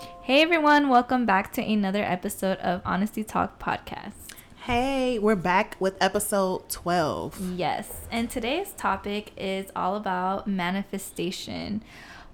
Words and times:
Hey 0.00 0.42
everyone, 0.42 0.88
welcome 0.88 1.26
back 1.26 1.52
to 1.54 1.62
another 1.62 2.02
episode 2.02 2.58
of 2.58 2.82
Honesty 2.84 3.24
Talk 3.24 3.58
Podcast. 3.58 4.12
Hey, 4.64 5.18
we're 5.18 5.36
back 5.36 5.76
with 5.80 5.96
episode 6.00 6.68
12. 6.68 7.56
Yes, 7.56 8.06
and 8.10 8.30
today's 8.30 8.72
topic 8.72 9.32
is 9.36 9.70
all 9.74 9.96
about 9.96 10.46
manifestation 10.46 11.82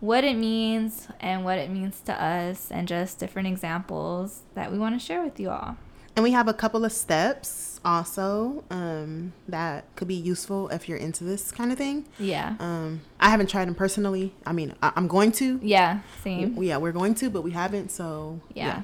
what 0.01 0.25
it 0.25 0.37
means 0.37 1.09
and 1.21 1.45
what 1.45 1.59
it 1.59 1.71
means 1.71 2.01
to 2.03 2.23
us, 2.23 2.71
and 2.71 2.87
just 2.87 3.19
different 3.19 3.49
examples 3.49 4.43
that 4.55 4.71
we 4.71 4.79
want 4.79 4.99
to 4.99 5.05
share 5.05 5.23
with 5.23 5.41
you 5.41 5.51
all. 5.51 5.77
And 6.17 6.23
we 6.23 6.33
have 6.33 6.49
a 6.49 6.55
couple 6.55 6.85
of 6.85 6.93
steps 6.93 7.79
also 7.85 8.65
um, 8.71 9.35
that 9.49 9.85
could 9.97 10.09
be 10.09 10.15
useful 10.15 10.69
if 10.71 10.89
you're 10.89 10.99
into 10.99 11.25
this 11.25 11.53
kind 11.53 11.71
of 11.71 11.79
thing. 11.79 12.07
Yeah. 12.19 12.57
Um, 12.59 13.03
I 13.21 13.29
haven't 13.29 13.49
tried 13.49 13.69
them 13.69 13.75
personally. 13.75 14.35
I 14.47 14.53
mean, 14.53 14.75
I- 14.83 14.93
am 14.97 15.09
going 15.09 15.31
to. 15.33 15.61
Yeah, 15.63 16.01
same. 16.25 16.61
Yeah, 16.63 16.79
we're 16.79 16.93
going 16.93 17.15
to, 17.17 17.31
but 17.31 17.43
we 17.43 17.51
haven't. 17.51 17.91
So 17.91 18.41
yeah. 18.55 18.67
yeah. 18.67 18.83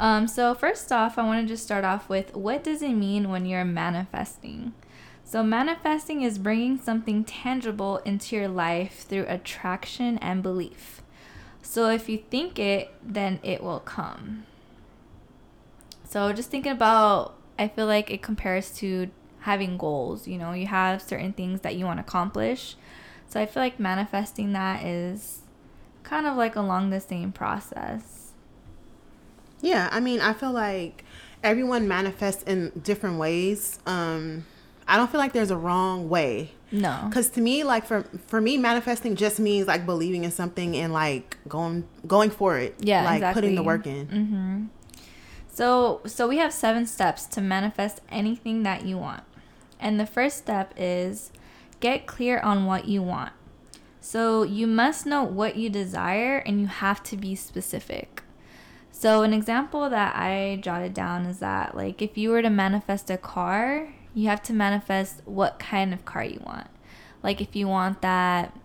Um, 0.00 0.26
so 0.26 0.54
first 0.54 0.90
off, 0.90 1.16
I 1.16 1.22
want 1.24 1.46
to 1.46 1.52
just 1.52 1.62
start 1.62 1.84
off 1.84 2.08
with 2.08 2.34
what 2.34 2.64
does 2.64 2.82
it 2.82 2.92
mean 2.92 3.30
when 3.30 3.46
you're 3.46 3.64
manifesting? 3.64 4.72
So, 5.32 5.42
manifesting 5.42 6.20
is 6.20 6.36
bringing 6.36 6.78
something 6.78 7.24
tangible 7.24 7.98
into 8.04 8.36
your 8.36 8.48
life 8.48 9.06
through 9.08 9.24
attraction 9.28 10.18
and 10.18 10.42
belief. 10.42 11.00
So, 11.62 11.88
if 11.88 12.06
you 12.06 12.18
think 12.18 12.58
it, 12.58 12.92
then 13.02 13.40
it 13.42 13.62
will 13.62 13.80
come. 13.80 14.44
So, 16.12 16.30
just 16.34 16.50
thinking 16.50 16.72
about, 16.72 17.36
I 17.58 17.68
feel 17.68 17.86
like 17.86 18.10
it 18.10 18.20
compares 18.20 18.70
to 18.80 19.08
having 19.40 19.78
goals. 19.78 20.28
You 20.28 20.36
know, 20.36 20.52
you 20.52 20.66
have 20.66 21.00
certain 21.00 21.32
things 21.32 21.62
that 21.62 21.74
you 21.74 21.86
want 21.86 22.00
to 22.00 22.02
accomplish. 22.02 22.76
So, 23.26 23.40
I 23.40 23.46
feel 23.46 23.62
like 23.62 23.80
manifesting 23.80 24.52
that 24.52 24.84
is 24.84 25.40
kind 26.02 26.26
of 26.26 26.36
like 26.36 26.54
along 26.54 26.90
the 26.90 27.00
same 27.00 27.32
process. 27.32 28.32
Yeah, 29.62 29.88
I 29.90 30.00
mean, 30.00 30.20
I 30.20 30.34
feel 30.34 30.52
like 30.52 31.02
everyone 31.42 31.88
manifests 31.88 32.42
in 32.42 32.72
different 32.82 33.18
ways. 33.18 33.78
Um, 33.86 34.44
I 34.86 34.98
don't 34.98 35.10
feel 35.10 35.18
like 35.18 35.32
there's 35.32 35.50
a 35.50 35.56
wrong 35.56 36.10
way. 36.10 36.50
No. 36.70 37.08
Cuz 37.10 37.30
to 37.30 37.40
me 37.40 37.64
like 37.64 37.86
for 37.86 38.04
for 38.26 38.40
me 38.40 38.58
manifesting 38.58 39.16
just 39.16 39.40
means 39.40 39.66
like 39.66 39.86
believing 39.86 40.24
in 40.24 40.30
something 40.30 40.76
and 40.76 40.92
like 40.92 41.38
going 41.48 41.84
going 42.06 42.30
for 42.30 42.58
it. 42.58 42.74
Yeah, 42.80 43.04
like 43.04 43.16
exactly. 43.16 43.40
putting 43.40 43.54
the 43.54 43.62
work 43.62 43.86
in. 43.86 44.06
Mhm. 44.08 44.81
So 45.52 46.00
so 46.06 46.26
we 46.26 46.38
have 46.38 46.52
7 46.52 46.86
steps 46.86 47.26
to 47.26 47.42
manifest 47.42 48.00
anything 48.08 48.62
that 48.62 48.86
you 48.86 48.96
want. 48.96 49.22
And 49.78 50.00
the 50.00 50.06
first 50.06 50.38
step 50.38 50.72
is 50.78 51.30
get 51.80 52.06
clear 52.06 52.40
on 52.40 52.64
what 52.64 52.86
you 52.86 53.02
want. 53.02 53.32
So 54.00 54.44
you 54.44 54.66
must 54.66 55.04
know 55.04 55.22
what 55.22 55.56
you 55.56 55.68
desire 55.68 56.38
and 56.38 56.58
you 56.58 56.66
have 56.68 57.02
to 57.04 57.18
be 57.18 57.34
specific. 57.34 58.22
So 58.90 59.22
an 59.22 59.34
example 59.34 59.90
that 59.90 60.16
I 60.16 60.58
jotted 60.62 60.94
down 60.94 61.26
is 61.26 61.40
that 61.40 61.76
like 61.76 62.00
if 62.00 62.16
you 62.16 62.30
were 62.30 62.40
to 62.40 62.50
manifest 62.50 63.10
a 63.10 63.18
car, 63.18 63.92
you 64.14 64.28
have 64.28 64.42
to 64.44 64.54
manifest 64.54 65.20
what 65.26 65.58
kind 65.58 65.92
of 65.92 66.06
car 66.06 66.24
you 66.24 66.40
want. 66.46 66.68
Like 67.22 67.42
if 67.42 67.54
you 67.54 67.68
want 67.68 68.00
that 68.00 68.56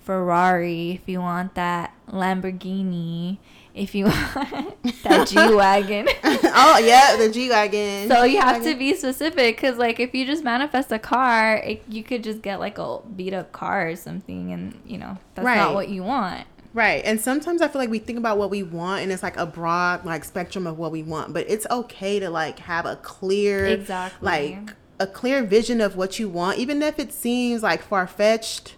Ferrari, 0.00 0.90
if 0.90 1.08
you 1.08 1.20
want 1.20 1.54
that 1.54 1.94
Lamborghini, 2.08 3.38
if 3.74 3.94
you 3.94 4.04
want 4.06 5.02
that 5.02 5.28
G 5.28 5.36
wagon. 5.36 6.08
oh 6.24 6.78
yeah, 6.78 7.16
the 7.16 7.28
G 7.28 7.50
wagon. 7.50 8.08
So 8.08 8.22
you 8.22 8.40
have 8.40 8.62
to 8.62 8.74
be 8.76 8.94
specific 8.94 9.56
because, 9.56 9.76
like, 9.76 10.00
if 10.00 10.14
you 10.14 10.24
just 10.24 10.44
manifest 10.44 10.92
a 10.92 10.98
car, 10.98 11.56
it, 11.56 11.82
you 11.88 12.02
could 12.02 12.22
just 12.22 12.40
get 12.40 12.60
like 12.60 12.78
a 12.78 13.00
beat 13.16 13.34
up 13.34 13.52
car 13.52 13.88
or 13.88 13.96
something, 13.96 14.52
and 14.52 14.80
you 14.86 14.98
know 14.98 15.18
that's 15.34 15.44
right. 15.44 15.56
not 15.56 15.74
what 15.74 15.88
you 15.88 16.02
want. 16.02 16.46
Right. 16.72 17.04
And 17.04 17.20
sometimes 17.20 17.62
I 17.62 17.68
feel 17.68 17.80
like 17.80 17.88
we 17.88 18.00
think 18.00 18.18
about 18.18 18.36
what 18.36 18.50
we 18.50 18.64
want 18.64 19.04
and 19.04 19.12
it's 19.12 19.22
like 19.22 19.36
a 19.36 19.46
broad 19.46 20.04
like 20.04 20.24
spectrum 20.24 20.66
of 20.66 20.76
what 20.76 20.90
we 20.90 21.04
want, 21.04 21.32
but 21.32 21.48
it's 21.48 21.66
okay 21.70 22.18
to 22.18 22.28
like 22.30 22.58
have 22.58 22.84
a 22.84 22.96
clear 22.96 23.64
exactly 23.64 24.26
like 24.26 24.74
a 24.98 25.06
clear 25.06 25.44
vision 25.44 25.80
of 25.80 25.96
what 25.96 26.18
you 26.18 26.28
want, 26.28 26.58
even 26.58 26.82
if 26.82 26.98
it 26.98 27.12
seems 27.12 27.62
like 27.62 27.80
far 27.80 28.08
fetched. 28.08 28.74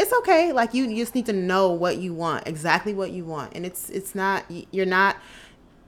It's 0.00 0.12
okay. 0.20 0.52
Like 0.52 0.72
you, 0.72 0.84
you 0.84 0.96
just 0.96 1.14
need 1.14 1.26
to 1.26 1.32
know 1.32 1.70
what 1.70 1.98
you 1.98 2.14
want, 2.14 2.48
exactly 2.48 2.94
what 2.94 3.10
you 3.12 3.24
want, 3.24 3.52
and 3.54 3.66
it's 3.66 3.90
it's 3.90 4.14
not 4.14 4.44
you're 4.70 4.86
not 4.86 5.16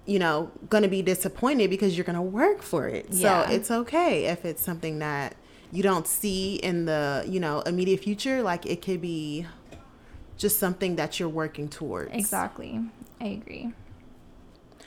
you 0.04 0.18
know 0.18 0.50
going 0.68 0.82
to 0.82 0.88
be 0.88 1.00
disappointed 1.00 1.70
because 1.70 1.96
you're 1.96 2.04
going 2.04 2.16
to 2.16 2.22
work 2.22 2.62
for 2.62 2.86
it. 2.88 3.06
Yeah. 3.10 3.46
So 3.46 3.52
it's 3.52 3.70
okay 3.70 4.26
if 4.26 4.44
it's 4.44 4.62
something 4.62 4.98
that 4.98 5.34
you 5.70 5.82
don't 5.82 6.06
see 6.06 6.56
in 6.56 6.84
the 6.84 7.24
you 7.26 7.40
know 7.40 7.60
immediate 7.62 8.00
future. 8.00 8.42
Like 8.42 8.66
it 8.66 8.82
could 8.82 9.00
be 9.00 9.46
just 10.36 10.58
something 10.58 10.96
that 10.96 11.18
you're 11.18 11.28
working 11.28 11.68
towards. 11.68 12.12
Exactly. 12.12 12.80
I 13.20 13.26
agree. 13.26 13.72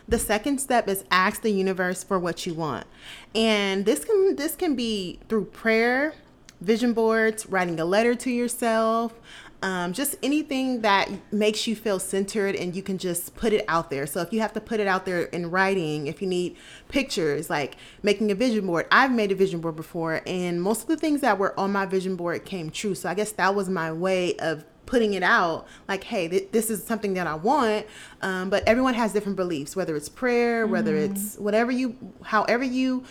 The 0.07 0.19
second 0.19 0.59
step 0.59 0.87
is 0.87 1.03
ask 1.09 1.41
the 1.41 1.49
universe 1.49 2.03
for 2.03 2.19
what 2.19 2.45
you 2.45 2.53
want. 2.53 2.85
And 3.33 3.85
this 3.85 4.05
can 4.05 4.35
this 4.35 4.55
can 4.55 4.75
be 4.75 5.19
through 5.27 5.45
prayer, 5.45 6.13
vision 6.61 6.93
boards, 6.93 7.45
writing 7.47 7.79
a 7.79 7.85
letter 7.85 8.15
to 8.15 8.31
yourself, 8.31 9.13
um, 9.61 9.93
just 9.93 10.15
anything 10.21 10.81
that 10.81 11.09
makes 11.31 11.65
you 11.65 11.75
feel 11.75 11.97
centered 11.97 12.55
and 12.55 12.75
you 12.75 12.83
can 12.83 12.97
just 12.97 13.35
put 13.35 13.51
it 13.51 13.65
out 13.67 13.89
there. 13.89 14.05
So 14.05 14.21
if 14.21 14.31
you 14.31 14.39
have 14.41 14.53
to 14.53 14.61
put 14.61 14.79
it 14.79 14.87
out 14.87 15.05
there 15.05 15.23
in 15.23 15.49
writing, 15.49 16.07
if 16.07 16.21
you 16.21 16.27
need 16.27 16.55
pictures, 16.87 17.49
like 17.49 17.75
making 18.03 18.29
a 18.29 18.35
vision 18.35 18.67
board, 18.67 18.85
I've 18.91 19.11
made 19.11 19.31
a 19.31 19.35
vision 19.35 19.61
board 19.61 19.75
before, 19.75 20.21
and 20.27 20.61
most 20.61 20.83
of 20.83 20.87
the 20.87 20.97
things 20.97 21.21
that 21.21 21.39
were 21.39 21.59
on 21.59 21.71
my 21.71 21.87
vision 21.87 22.15
board 22.15 22.45
came 22.45 22.69
true. 22.69 22.93
So 22.93 23.09
I 23.09 23.15
guess 23.15 23.31
that 23.33 23.55
was 23.55 23.69
my 23.69 23.91
way 23.91 24.35
of 24.37 24.65
putting 24.85 25.15
it 25.15 25.23
out 25.23 25.65
like 25.87 26.03
hey 26.03 26.27
th- 26.27 26.51
this 26.51 26.69
is 26.69 26.83
something 26.83 27.15
that 27.15 27.25
i 27.25 27.33
want 27.33 27.85
um, 28.21 28.51
but 28.51 28.63
everyone 28.67 28.93
has 28.93 29.13
different 29.13 29.35
beliefs 29.35 29.75
whether 29.75 29.95
it's 29.95 30.09
prayer 30.09 30.67
whether 30.67 30.93
mm. 30.93 31.09
it's 31.09 31.37
whatever 31.37 31.71
you 31.71 31.95
however 32.23 32.63
you 32.63 33.03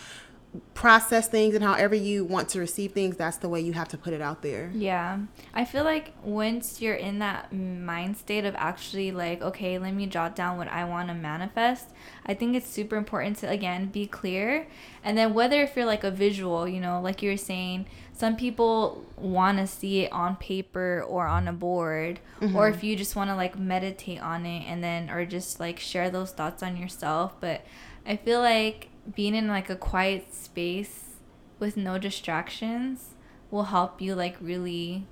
process 0.73 1.27
things 1.27 1.55
and 1.55 1.63
however 1.63 1.95
you 1.95 2.23
want 2.23 2.49
to 2.49 2.59
receive 2.59 2.91
things 2.91 3.15
that's 3.17 3.37
the 3.37 3.49
way 3.49 3.59
you 3.61 3.73
have 3.73 3.87
to 3.87 3.97
put 3.97 4.13
it 4.13 4.21
out 4.21 4.41
there. 4.41 4.71
Yeah. 4.73 5.19
I 5.53 5.65
feel 5.65 5.83
like 5.83 6.13
once 6.23 6.81
you're 6.81 6.95
in 6.95 7.19
that 7.19 7.53
mind 7.53 8.17
state 8.17 8.45
of 8.45 8.55
actually 8.55 9.11
like 9.11 9.41
okay 9.41 9.77
let 9.77 9.93
me 9.93 10.05
jot 10.05 10.35
down 10.35 10.57
what 10.57 10.67
i 10.67 10.83
want 10.83 11.07
to 11.07 11.13
manifest 11.13 11.89
i 12.25 12.33
think 12.33 12.55
it's 12.55 12.69
super 12.69 12.95
important 12.95 13.37
to 13.37 13.49
again 13.49 13.87
be 13.87 14.05
clear. 14.05 14.67
And 15.03 15.17
then 15.17 15.33
whether 15.33 15.61
if 15.61 15.75
you're 15.75 15.85
like 15.85 16.03
a 16.03 16.11
visual 16.11 16.67
you 16.67 16.79
know 16.79 17.01
like 17.01 17.21
you 17.21 17.31
were 17.31 17.37
saying 17.37 17.85
some 18.13 18.35
people 18.35 19.05
want 19.17 19.57
to 19.57 19.67
see 19.67 20.01
it 20.01 20.11
on 20.11 20.35
paper 20.37 21.05
or 21.07 21.27
on 21.27 21.47
a 21.47 21.53
board 21.53 22.19
mm-hmm. 22.39 22.55
or 22.55 22.69
if 22.69 22.83
you 22.83 22.95
just 22.95 23.15
want 23.15 23.29
to 23.29 23.35
like 23.35 23.57
meditate 23.59 24.21
on 24.21 24.45
it 24.45 24.63
and 24.67 24.83
then 24.83 25.09
or 25.09 25.25
just 25.25 25.59
like 25.59 25.79
share 25.79 26.09
those 26.09 26.31
thoughts 26.31 26.63
on 26.63 26.77
yourself. 26.77 27.35
But 27.39 27.65
i 28.05 28.15
feel 28.15 28.39
like 28.39 28.89
being 29.13 29.35
in 29.35 29.47
like 29.47 29.69
a 29.69 29.75
quiet 29.75 30.33
space 30.33 31.15
with 31.59 31.77
no 31.77 31.97
distractions 31.97 33.15
will 33.51 33.65
help 33.65 34.01
you 34.01 34.15
like 34.15 34.35
really 34.41 35.05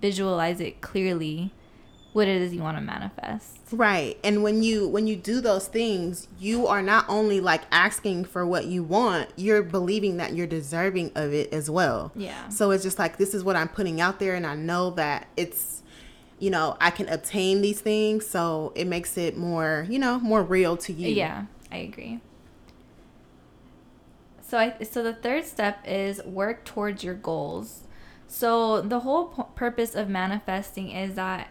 visualize 0.00 0.60
it 0.60 0.80
clearly 0.80 1.52
what 2.12 2.28
it 2.28 2.40
is 2.40 2.54
you 2.54 2.62
want 2.62 2.76
to 2.76 2.80
manifest. 2.80 3.58
Right. 3.72 4.16
And 4.22 4.42
when 4.44 4.62
you 4.62 4.86
when 4.86 5.08
you 5.08 5.16
do 5.16 5.40
those 5.40 5.66
things, 5.66 6.28
you 6.38 6.66
are 6.66 6.80
not 6.80 7.04
only 7.08 7.40
like 7.40 7.62
asking 7.72 8.26
for 8.26 8.46
what 8.46 8.66
you 8.66 8.84
want, 8.84 9.30
you're 9.36 9.62
believing 9.62 10.16
that 10.18 10.34
you're 10.34 10.46
deserving 10.46 11.10
of 11.16 11.32
it 11.32 11.52
as 11.52 11.68
well. 11.68 12.12
Yeah. 12.14 12.48
So 12.50 12.70
it's 12.70 12.84
just 12.84 13.00
like 13.00 13.16
this 13.16 13.34
is 13.34 13.42
what 13.42 13.56
I'm 13.56 13.68
putting 13.68 14.00
out 14.00 14.20
there 14.20 14.34
and 14.36 14.46
I 14.46 14.54
know 14.54 14.90
that 14.90 15.26
it's 15.36 15.82
you 16.38 16.50
know, 16.50 16.76
I 16.80 16.90
can 16.90 17.08
obtain 17.08 17.62
these 17.62 17.80
things, 17.80 18.26
so 18.26 18.72
it 18.74 18.86
makes 18.86 19.16
it 19.16 19.36
more, 19.36 19.86
you 19.88 19.98
know, 19.98 20.18
more 20.18 20.42
real 20.42 20.76
to 20.78 20.92
you. 20.92 21.08
Yeah, 21.08 21.46
I 21.72 21.78
agree. 21.78 22.20
So 24.54 24.60
I 24.60 24.84
so 24.84 25.02
the 25.02 25.14
third 25.14 25.44
step 25.46 25.80
is 25.84 26.22
work 26.22 26.64
towards 26.64 27.02
your 27.02 27.14
goals. 27.14 27.88
So 28.28 28.82
the 28.82 29.00
whole 29.00 29.24
p- 29.24 29.42
purpose 29.56 29.96
of 29.96 30.08
manifesting 30.08 30.92
is 30.92 31.16
that 31.16 31.48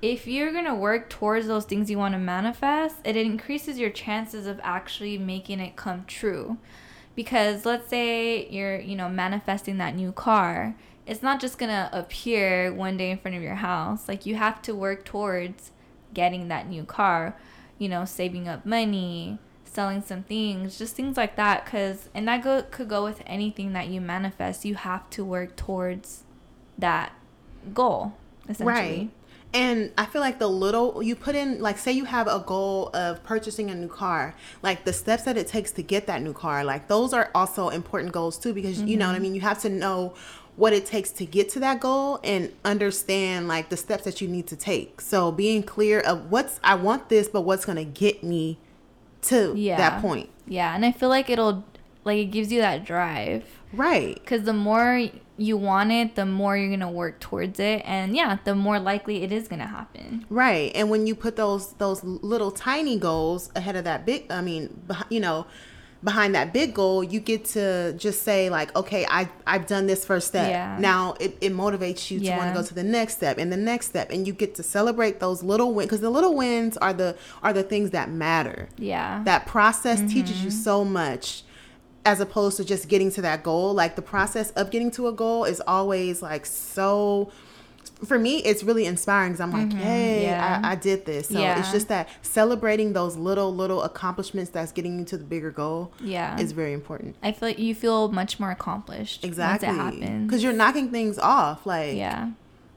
if 0.00 0.26
you're 0.26 0.50
going 0.50 0.64
to 0.64 0.74
work 0.74 1.10
towards 1.10 1.46
those 1.46 1.66
things 1.66 1.90
you 1.90 1.98
want 1.98 2.14
to 2.14 2.18
manifest, 2.18 2.96
it 3.04 3.18
increases 3.18 3.78
your 3.78 3.90
chances 3.90 4.46
of 4.46 4.60
actually 4.62 5.18
making 5.18 5.60
it 5.60 5.76
come 5.76 6.06
true. 6.06 6.56
Because 7.14 7.66
let's 7.66 7.90
say 7.90 8.48
you're, 8.48 8.80
you 8.80 8.96
know, 8.96 9.10
manifesting 9.10 9.76
that 9.76 9.94
new 9.94 10.10
car, 10.10 10.74
it's 11.06 11.22
not 11.22 11.42
just 11.42 11.58
going 11.58 11.70
to 11.70 11.90
appear 11.92 12.72
one 12.72 12.96
day 12.96 13.10
in 13.10 13.18
front 13.18 13.36
of 13.36 13.42
your 13.42 13.56
house. 13.56 14.08
Like 14.08 14.24
you 14.24 14.36
have 14.36 14.62
to 14.62 14.74
work 14.74 15.04
towards 15.04 15.70
getting 16.14 16.48
that 16.48 16.66
new 16.66 16.84
car, 16.84 17.36
you 17.76 17.90
know, 17.90 18.06
saving 18.06 18.48
up 18.48 18.64
money, 18.64 19.38
selling 19.68 20.02
some 20.02 20.22
things, 20.22 20.78
just 20.78 20.96
things 20.96 21.16
like 21.16 21.36
that 21.36 21.66
cuz 21.66 22.08
and 22.14 22.26
that 22.28 22.42
go 22.42 22.62
could 22.62 22.88
go 22.88 23.04
with 23.04 23.22
anything 23.26 23.72
that 23.72 23.88
you 23.88 24.00
manifest. 24.00 24.64
You 24.64 24.74
have 24.74 25.08
to 25.10 25.24
work 25.24 25.56
towards 25.56 26.24
that 26.78 27.12
goal 27.74 28.14
essentially. 28.48 28.66
Right. 28.66 29.10
And 29.54 29.92
I 29.96 30.04
feel 30.04 30.20
like 30.20 30.38
the 30.38 30.48
little 30.48 31.02
you 31.02 31.16
put 31.16 31.34
in, 31.34 31.58
like, 31.60 31.78
say 31.78 31.92
you 31.92 32.04
have 32.04 32.26
a 32.26 32.40
goal 32.40 32.90
of 32.92 33.24
purchasing 33.24 33.70
a 33.70 33.74
new 33.74 33.88
car, 33.88 34.34
like 34.62 34.84
the 34.84 34.92
steps 34.92 35.22
that 35.22 35.38
it 35.38 35.46
takes 35.46 35.70
to 35.72 35.82
get 35.82 36.06
that 36.06 36.20
new 36.20 36.34
car, 36.34 36.64
like 36.64 36.88
those 36.88 37.14
are 37.14 37.30
also 37.34 37.70
important 37.70 38.12
goals 38.12 38.36
too, 38.38 38.52
because 38.52 38.78
mm-hmm. 38.78 38.88
you 38.88 38.96
know 38.98 39.06
what 39.06 39.12
I 39.12 39.14
mm-hmm. 39.16 39.22
mean? 39.22 39.34
You 39.34 39.40
have 39.40 39.60
to 39.62 39.70
know 39.70 40.14
what 40.56 40.72
it 40.72 40.84
takes 40.84 41.10
to 41.12 41.24
get 41.24 41.48
to 41.50 41.60
that 41.60 41.80
goal 41.80 42.18
and 42.24 42.52
understand 42.64 43.48
like 43.48 43.68
the 43.68 43.76
steps 43.76 44.04
that 44.04 44.20
you 44.20 44.28
need 44.28 44.46
to 44.48 44.56
take. 44.56 45.00
So 45.00 45.32
being 45.32 45.62
clear 45.62 46.00
of 46.00 46.30
what's 46.30 46.60
I 46.62 46.74
want 46.74 47.08
this, 47.08 47.28
but 47.28 47.42
what's 47.42 47.64
gonna 47.64 47.84
get 47.84 48.22
me 48.22 48.58
to 49.28 49.54
Yeah. 49.56 49.76
that 49.76 50.00
point. 50.02 50.28
Yeah, 50.46 50.74
and 50.74 50.84
I 50.84 50.92
feel 50.92 51.08
like 51.08 51.28
it'll 51.30 51.64
like 52.04 52.18
it 52.18 52.26
gives 52.26 52.50
you 52.52 52.60
that 52.60 52.84
drive 52.84 53.44
Right. 53.72 54.14
because 54.14 54.44
the 54.44 54.52
more 54.54 55.08
you 55.36 55.56
want 55.56 55.92
it, 55.92 56.14
the 56.16 56.24
more 56.26 56.56
you're 56.56 56.70
gonna 56.70 56.90
work 56.90 57.20
towards 57.20 57.60
it, 57.60 57.82
and 57.84 58.16
yeah, 58.16 58.38
the 58.44 58.54
more 58.54 58.78
likely 58.80 59.22
it 59.22 59.30
is 59.30 59.46
gonna 59.46 59.66
happen. 59.66 60.24
Right. 60.30 60.72
And 60.74 60.88
when 60.90 61.06
you 61.06 61.14
put 61.14 61.36
those 61.36 61.74
those 61.74 62.02
little 62.02 62.50
tiny 62.50 62.98
goals 62.98 63.50
ahead 63.54 63.76
of 63.76 63.84
that 63.84 64.06
big 64.06 64.30
I 64.30 64.40
mean, 64.40 64.80
you 65.10 65.20
know, 65.20 65.46
behind 66.04 66.34
that 66.36 66.52
big 66.52 66.74
goal, 66.74 67.02
you 67.02 67.18
get 67.18 67.44
to 67.46 67.92
just 67.94 68.22
say 68.22 68.50
like, 68.50 68.74
okay, 68.76 69.04
I 69.08 69.28
I've 69.46 69.66
done 69.66 69.86
this 69.86 70.04
first 70.04 70.28
step. 70.28 70.48
Yeah. 70.50 70.76
Now 70.78 71.14
it, 71.18 71.36
it 71.40 71.52
motivates 71.52 72.10
you 72.10 72.20
to 72.20 72.30
want 72.36 72.54
to 72.54 72.60
go 72.60 72.66
to 72.66 72.74
the 72.74 72.84
next 72.84 73.16
step 73.16 73.36
and 73.38 73.52
the 73.52 73.56
next 73.56 73.86
step 73.86 74.10
and 74.10 74.26
you 74.26 74.32
get 74.32 74.54
to 74.56 74.62
celebrate 74.62 75.18
those 75.18 75.42
little 75.42 75.74
wins 75.74 75.86
because 75.88 76.00
the 76.00 76.10
little 76.10 76.34
wins 76.36 76.76
are 76.76 76.92
the 76.92 77.16
are 77.42 77.52
the 77.52 77.62
things 77.64 77.90
that 77.90 78.10
matter. 78.10 78.68
Yeah. 78.78 79.22
That 79.24 79.46
process 79.46 80.00
teaches 80.00 80.36
Mm-hmm. 80.36 80.44
you 80.44 80.50
so 80.52 80.84
much 80.84 81.42
as 82.04 82.20
opposed 82.20 82.56
to 82.58 82.64
just 82.64 82.88
getting 82.88 83.10
to 83.12 83.22
that 83.22 83.42
goal. 83.42 83.74
Like 83.74 83.96
the 83.96 84.02
process 84.02 84.50
of 84.52 84.70
getting 84.70 84.90
to 84.92 85.08
a 85.08 85.12
goal 85.12 85.44
is 85.44 85.60
always 85.66 86.22
like 86.22 86.46
so 86.46 87.30
for 88.04 88.16
me 88.18 88.36
it's 88.44 88.62
really 88.62 88.86
inspiring 88.86 89.32
because 89.32 89.40
i'm 89.40 89.50
like 89.52 89.72
hey 89.72 90.18
Mm-hmm. 90.18 90.22
yeah. 90.24 90.60
I, 90.62 90.72
I 90.72 90.74
did 90.76 91.04
this 91.04 91.28
so 91.30 91.40
it's 91.40 91.72
just 91.72 91.88
that 91.88 92.08
celebrating 92.22 92.92
those 92.92 93.16
little 93.16 93.52
little 93.52 93.82
accomplishments 93.82 94.50
that's 94.50 94.70
getting 94.70 94.98
you 95.00 95.04
to 95.06 95.16
the 95.18 95.24
bigger 95.24 95.50
goal 95.50 95.92
yeah. 96.00 96.38
is 96.38 96.52
very 96.52 96.72
important 96.74 97.16
I 97.22 97.32
feel 97.32 97.48
like 97.48 97.58
you 97.58 97.74
feel 97.74 98.08
much 98.12 98.38
more 98.38 98.52
accomplished 98.52 99.24
exactly 99.24 99.68
once 99.68 99.96
it 99.96 100.00
happens. 100.02 100.26
because 100.28 100.44
you're 100.44 100.52
knocking 100.52 100.90
things 100.92 101.18
off 101.18 101.66
like 101.66 101.96
yeah. 101.96 102.30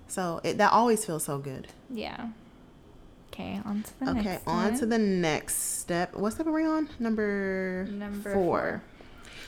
so 0.07 0.41
it, 0.43 0.57
that 0.57 0.71
always 0.71 1.05
feels 1.05 1.23
so 1.25 1.37
good 1.37 1.67
Yeah. 1.89 2.29
Okay, 3.33 3.61
on 3.63 3.83
to 3.83 3.99
the 3.99 4.11
okay 4.11 4.23
next 4.23 4.47
on 4.47 4.63
one. 4.71 4.79
to 4.79 4.85
the 4.85 4.97
next 4.97 5.55
step 5.79 6.15
what 6.15 6.33
step 6.33 6.47
are 6.47 6.51
we 6.51 6.65
on 6.65 6.89
number 6.99 7.87
Number 7.89 8.33
four. 8.33 8.33
four. 8.33 8.83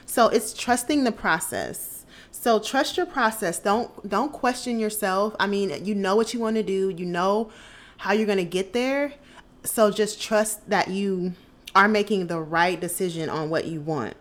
so 0.05 0.27
it's 0.27 0.53
trusting 0.53 1.03
the 1.03 1.11
process 1.11 1.92
so 2.35 2.59
trust 2.59 2.97
your 2.97 3.05
process 3.05 3.59
don't 3.59 4.09
don't 4.09 4.33
question 4.33 4.79
yourself 4.79 5.35
i 5.39 5.47
mean 5.47 5.85
you 5.85 5.95
know 5.95 6.15
what 6.15 6.33
you 6.33 6.39
want 6.39 6.55
to 6.55 6.63
do 6.63 6.89
you 6.89 7.05
know 7.05 7.49
how 7.97 8.11
you're 8.11 8.25
going 8.25 8.37
to 8.37 8.43
get 8.43 8.73
there 8.73 9.13
so 9.63 9.89
just 9.89 10.21
trust 10.21 10.69
that 10.69 10.89
you 10.89 11.33
are 11.75 11.87
making 11.87 12.27
the 12.27 12.39
right 12.39 12.81
decision 12.81 13.29
on 13.29 13.49
what 13.49 13.65
you 13.65 13.79
want 13.79 14.15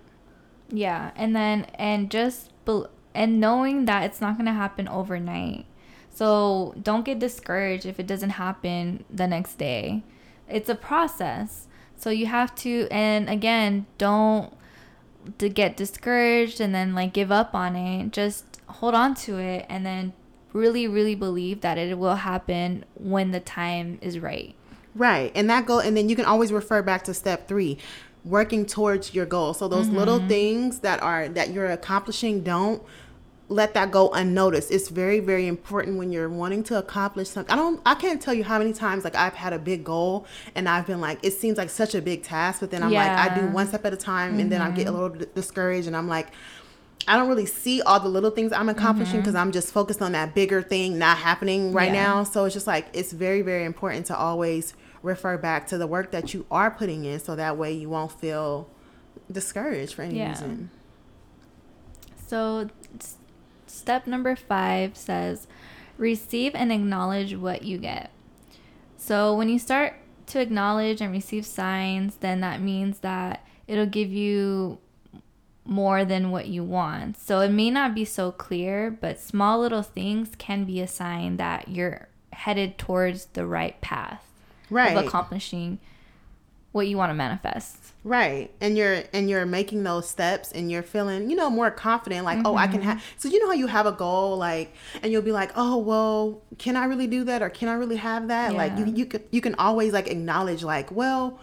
Yeah, 0.72 1.10
and 1.16 1.36
then 1.36 1.66
and 1.74 2.10
just 2.10 2.50
bel 2.64 2.88
and 3.14 3.38
knowing 3.38 3.84
that 3.84 4.04
it's 4.04 4.20
not 4.20 4.38
gonna 4.38 4.54
happen 4.54 4.88
overnight. 4.88 5.66
So 6.10 6.74
don't 6.82 7.04
get 7.04 7.18
discouraged 7.18 7.84
if 7.84 8.00
it 8.00 8.06
doesn't 8.06 8.30
happen 8.30 9.04
the 9.10 9.26
next 9.26 9.56
day. 9.56 10.02
It's 10.48 10.70
a 10.70 10.74
process. 10.74 11.68
So 11.96 12.10
you 12.10 12.26
have 12.26 12.54
to 12.56 12.88
and 12.90 13.28
again, 13.28 13.86
don't 13.98 14.52
to 15.38 15.48
get 15.48 15.76
discouraged 15.76 16.60
and 16.60 16.74
then 16.74 16.94
like 16.94 17.12
give 17.12 17.32
up 17.32 17.54
on 17.54 17.76
it. 17.76 18.12
Just 18.12 18.60
hold 18.66 18.94
on 18.94 19.14
to 19.14 19.38
it 19.38 19.66
and 19.68 19.84
then 19.84 20.12
really 20.52 20.86
really 20.86 21.14
believe 21.14 21.62
that 21.62 21.78
it 21.78 21.98
will 21.98 22.16
happen 22.16 22.84
when 22.94 23.30
the 23.30 23.40
time 23.40 23.98
is 24.02 24.18
right. 24.18 24.54
Right. 24.94 25.32
And 25.34 25.48
that 25.48 25.66
goal, 25.66 25.78
and 25.78 25.96
then 25.96 26.08
you 26.08 26.16
can 26.16 26.24
always 26.24 26.52
refer 26.52 26.82
back 26.82 27.04
to 27.04 27.14
step 27.14 27.48
three, 27.48 27.78
working 28.24 28.66
towards 28.66 29.14
your 29.14 29.26
goal. 29.26 29.54
So 29.54 29.68
those 29.68 29.88
little 29.88 30.18
mm-hmm. 30.18 30.28
things 30.28 30.78
that 30.80 31.02
are, 31.02 31.28
that 31.28 31.50
you're 31.50 31.70
accomplishing, 31.70 32.42
don't 32.42 32.82
let 33.52 33.74
that 33.74 33.90
go 33.90 34.10
unnoticed. 34.10 34.70
It's 34.70 34.88
very, 34.88 35.20
very 35.20 35.46
important 35.46 35.98
when 35.98 36.12
you're 36.12 36.28
wanting 36.28 36.64
to 36.64 36.78
accomplish 36.78 37.28
something. 37.28 37.52
I 37.52 37.56
don't, 37.56 37.80
I 37.84 37.94
can't 37.94 38.20
tell 38.20 38.34
you 38.34 38.44
how 38.44 38.58
many 38.58 38.72
times 38.72 39.04
like 39.04 39.14
I've 39.14 39.34
had 39.34 39.52
a 39.52 39.58
big 39.58 39.84
goal 39.84 40.26
and 40.54 40.68
I've 40.68 40.86
been 40.86 41.00
like, 41.00 41.18
it 41.22 41.32
seems 41.32 41.58
like 41.58 41.70
such 41.70 41.94
a 41.94 42.02
big 42.02 42.22
task, 42.22 42.60
but 42.60 42.70
then 42.70 42.82
I'm 42.82 42.92
like, 42.92 43.10
I 43.10 43.38
do 43.38 43.46
one 43.48 43.66
step 43.66 43.84
at 43.84 43.92
a 43.92 43.96
time 43.96 44.38
and 44.38 44.50
then 44.50 44.60
I 44.60 44.70
get 44.70 44.86
a 44.86 44.90
mm-hmm. 44.90 45.00
little 45.00 45.18
d- 45.18 45.26
discouraged 45.34 45.86
and 45.86 45.96
I'm 45.96 46.08
like, 46.08 46.28
I 47.08 47.16
don't 47.16 47.28
really 47.28 47.46
see 47.46 47.82
all 47.82 47.98
the 47.98 48.08
little 48.08 48.30
things 48.30 48.52
I'm 48.52 48.68
accomplishing 48.68 49.14
mm-hmm. 49.14 49.22
because 49.22 49.34
I'm 49.34 49.52
just 49.52 49.72
focused 49.72 50.02
on 50.02 50.12
that 50.12 50.34
bigger 50.34 50.62
thing 50.62 50.98
not 50.98 51.18
happening 51.18 51.72
right 51.72 51.92
Yeah. 51.92 52.02
now. 52.02 52.24
So 52.24 52.44
it's 52.44 52.54
just 52.54 52.66
like 52.66 52.86
it's 52.92 53.12
very, 53.12 53.42
very 53.42 53.64
important 53.64 54.06
to 54.06 54.16
always 54.16 54.74
refer 55.02 55.36
back 55.36 55.66
to 55.68 55.78
the 55.78 55.86
work 55.86 56.12
that 56.12 56.32
you 56.32 56.46
are 56.50 56.70
putting 56.70 57.04
in 57.04 57.18
so 57.18 57.34
that 57.34 57.56
way 57.56 57.72
you 57.72 57.88
won't 57.88 58.12
feel 58.12 58.68
discouraged 59.30 59.94
for 59.94 60.02
any 60.02 60.18
Yeah. 60.18 60.30
reason. 60.30 60.70
So, 62.26 62.68
step 63.72 64.06
number 64.06 64.36
five 64.36 64.96
says 64.96 65.46
receive 65.98 66.54
and 66.54 66.72
acknowledge 66.72 67.34
what 67.34 67.62
you 67.62 67.78
get. 67.78 68.10
So, 68.96 69.34
when 69.36 69.48
you 69.48 69.58
start 69.58 69.94
to 70.26 70.40
acknowledge 70.40 71.00
and 71.00 71.12
receive 71.12 71.44
signs, 71.44 72.16
then 72.16 72.40
that 72.40 72.60
means 72.60 73.00
that 73.00 73.44
it'll 73.66 73.86
give 73.86 74.10
you 74.12 74.78
more 75.64 76.04
than 76.04 76.30
what 76.30 76.46
you 76.48 76.62
want. 76.64 77.16
So, 77.18 77.40
it 77.40 77.50
may 77.50 77.70
not 77.70 77.94
be 77.94 78.04
so 78.04 78.30
clear, 78.32 78.90
but 78.90 79.20
small 79.20 79.60
little 79.60 79.82
things 79.82 80.30
can 80.38 80.64
be 80.64 80.80
a 80.80 80.86
sign 80.88 81.36
that 81.38 81.68
you're 81.68 82.08
headed 82.32 82.78
towards 82.78 83.26
the 83.26 83.46
right 83.46 83.80
path 83.80 84.24
Right. 84.70 84.96
of 84.96 85.04
accomplishing 85.06 85.78
what 86.72 86.88
you 86.88 86.96
want 86.96 87.10
to 87.10 87.14
manifest. 87.14 87.78
Right. 88.04 88.50
And 88.60 88.76
you're 88.76 89.04
and 89.12 89.30
you're 89.30 89.46
making 89.46 89.84
those 89.84 90.08
steps 90.08 90.50
and 90.50 90.70
you're 90.70 90.82
feeling, 90.82 91.30
you 91.30 91.36
know, 91.36 91.48
more 91.48 91.70
confident 91.70 92.24
like, 92.24 92.40
"Oh, 92.44 92.56
I 92.56 92.66
can 92.66 92.80
mm-hmm. 92.80 92.90
have 92.90 93.04
So 93.16 93.28
you 93.28 93.38
know 93.38 93.46
how 93.46 93.52
you 93.52 93.68
have 93.68 93.86
a 93.86 93.92
goal 93.92 94.36
like 94.36 94.74
and 95.02 95.12
you'll 95.12 95.22
be 95.22 95.30
like, 95.30 95.52
"Oh, 95.54 95.76
well, 95.76 96.42
can 96.58 96.74
I 96.76 96.86
really 96.86 97.06
do 97.06 97.22
that 97.24 97.42
or 97.42 97.50
can 97.50 97.68
I 97.68 97.74
really 97.74 97.96
have 97.96 98.28
that?" 98.28 98.54
Like 98.54 98.76
you 98.76 98.86
you 98.86 99.06
could 99.06 99.22
you 99.30 99.40
can 99.40 99.54
always 99.54 99.92
like 99.92 100.08
acknowledge 100.08 100.64
like, 100.64 100.90
"Well, 100.90 101.38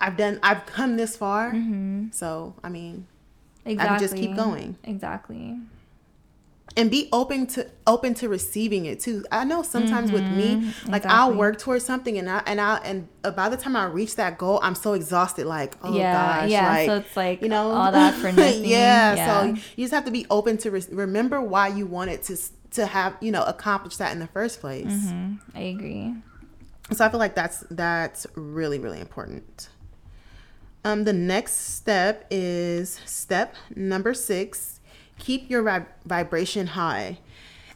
I've 0.00 0.16
done 0.16 0.38
I've 0.42 0.66
come 0.66 0.96
this 0.96 1.16
far." 1.16 1.52
Mm-hmm. 1.52 2.08
So, 2.12 2.54
I 2.62 2.68
mean, 2.68 3.08
Exactly. 3.64 3.88
can 3.88 3.98
just 3.98 4.16
keep 4.16 4.36
going. 4.36 4.76
Exactly. 4.84 5.58
And 6.76 6.90
be 6.90 7.08
open 7.12 7.46
to 7.46 7.70
open 7.86 8.14
to 8.14 8.28
receiving 8.28 8.84
it 8.86 8.98
too. 9.00 9.24
I 9.30 9.44
know 9.44 9.62
sometimes 9.62 10.10
with 10.10 10.28
me, 10.30 10.72
like 10.88 11.06
I'll 11.06 11.32
work 11.32 11.58
towards 11.58 11.84
something 11.84 12.18
and 12.18 12.28
I 12.28 12.42
and 12.46 12.60
I 12.60 12.78
and 12.78 13.08
uh, 13.22 13.30
by 13.30 13.48
the 13.48 13.56
time 13.56 13.76
I 13.76 13.84
reach 13.84 14.16
that 14.16 14.38
goal, 14.38 14.58
I'm 14.62 14.74
so 14.74 14.94
exhausted. 14.94 15.46
Like, 15.46 15.76
oh 15.84 15.96
Yeah, 15.96 16.12
gosh, 16.12 16.50
yeah, 16.50 16.68
like 16.68 16.86
so 16.86 16.96
it's 16.96 17.16
like 17.16 17.42
you 17.42 17.48
know 17.48 17.70
all 17.70 17.92
that 17.92 18.14
for 18.14 18.32
nothing. 18.32 18.64
yeah, 18.64 19.14
Yeah. 19.14 19.26
so 19.26 19.62
you 19.76 19.84
just 19.84 19.94
have 19.94 20.04
to 20.06 20.10
be 20.10 20.26
open 20.30 20.56
to 20.58 20.70
re- 20.72 20.82
remember 20.90 21.40
why 21.40 21.68
you 21.68 21.86
wanted 21.86 22.22
to 22.24 22.36
to 22.72 22.86
have 22.86 23.16
you 23.20 23.30
know 23.30 23.44
accomplish 23.44 23.96
that 23.98 24.12
in 24.12 24.18
the 24.18 24.26
first 24.26 24.60
place. 24.60 24.86
Mhm, 25.12 25.38
I 25.54 25.60
agree. 25.60 26.14
So 26.92 27.04
I 27.04 27.08
feel 27.08 27.20
like 27.20 27.34
that's 27.36 27.60
that's 27.70 28.26
really 28.34 28.78
really 28.80 29.00
important. 29.00 29.68
Um, 30.84 31.04
the 31.04 31.12
next 31.14 31.76
step 31.76 32.26
is 32.30 33.00
step 33.06 33.54
number 33.74 34.12
six. 34.12 34.73
Keep 35.18 35.50
your 35.50 35.62
vib- 35.62 35.86
vibration 36.04 36.68
high. 36.68 37.18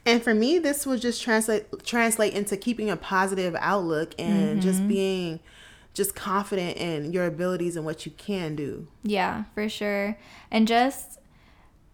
And 0.04 0.22
for 0.22 0.34
me, 0.34 0.58
this 0.58 0.86
will 0.86 0.98
just 0.98 1.22
translate 1.22 1.66
translate 1.84 2.32
into 2.32 2.56
keeping 2.56 2.88
a 2.88 2.96
positive 2.96 3.54
outlook 3.58 4.14
and 4.18 4.62
just 4.62 4.86
being 4.88 5.40
just 5.92 6.14
confident 6.14 6.76
in 6.78 7.12
your 7.12 7.26
abilities 7.26 7.76
and 7.76 7.84
what 7.84 8.06
you 8.06 8.12
can 8.12 8.56
do. 8.56 8.86
Yeah, 9.02 9.44
for 9.54 9.68
sure. 9.68 10.16
And 10.50 10.66
just 10.66 11.18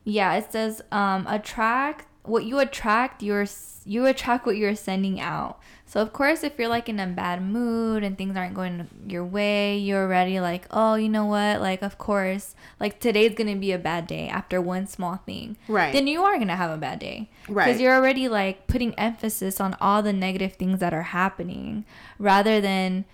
yeah, 0.04 0.34
it 0.34 0.52
says 0.52 0.80
um 0.92 1.26
attract 1.28 2.06
what 2.25 2.45
you 2.45 2.59
attract 2.59 3.23
you're 3.23 3.47
you 3.87 4.07
attract 4.07 4.47
what 4.47 4.57
you're 4.57 4.75
sending 4.75 5.21
out. 5.21 5.59
So 5.87 6.00
of 6.00 6.12
course 6.12 6.43
if 6.43 6.59
you're 6.59 6.69
like 6.69 6.88
in 6.88 6.99
a 6.99 7.07
bad 7.07 7.43
mood 7.43 8.02
and 8.02 8.16
things 8.16 8.37
aren't 8.37 8.54
going 8.54 8.88
your 9.07 9.25
way, 9.25 9.76
you're 9.76 10.04
already 10.04 10.40
like, 10.40 10.66
"Oh, 10.71 10.95
you 10.95 11.09
know 11.09 11.26
what? 11.26 11.61
Like 11.61 11.83
of 11.83 11.99
course, 11.99 12.54
like 12.81 12.99
today's 12.99 13.35
to 13.49 13.57
be 13.57 13.73
a 13.73 13.78
bad 13.78 14.07
day 14.07 14.28
after 14.28 14.61
one 14.61 14.87
small 14.87 15.16
thing." 15.26 15.57
Right. 15.69 15.93
Then 15.93 16.07
you 16.07 16.23
are 16.23 16.38
to 16.49 16.57
have 16.57 16.71
a 16.71 16.78
bad 16.78 16.99
day. 16.99 17.28
Right. 17.49 17.71
Cuz 17.71 17.81
you're 17.81 17.95
already 17.95 18.28
like 18.28 18.66
putting 18.66 18.95
emphasis 18.95 19.61
on 19.61 19.76
all 19.81 20.02
the 20.02 20.12
negative 20.12 20.54
things 20.54 20.81
that 20.81 20.95
are 20.95 21.02
happening 21.02 21.85
rather 22.19 22.61
than 22.61 23.04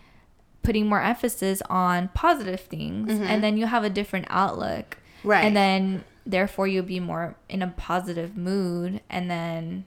putting 0.62 0.86
more 0.86 1.02
emphasis 1.02 1.62
on 1.68 2.08
positive 2.14 2.60
things 2.60 3.10
mm-hmm. 3.10 3.24
and 3.24 3.42
then 3.42 3.56
you 3.56 3.66
have 3.66 3.82
a 3.82 3.90
different 3.90 4.26
outlook 4.28 4.98
Right. 5.24 5.44
and 5.44 5.56
then 5.56 6.04
therefore 6.26 6.66
you'll 6.66 6.84
be 6.84 7.00
more 7.00 7.36
in 7.48 7.62
a 7.62 7.68
positive 7.68 8.36
mood 8.36 9.00
and 9.08 9.30
then 9.30 9.84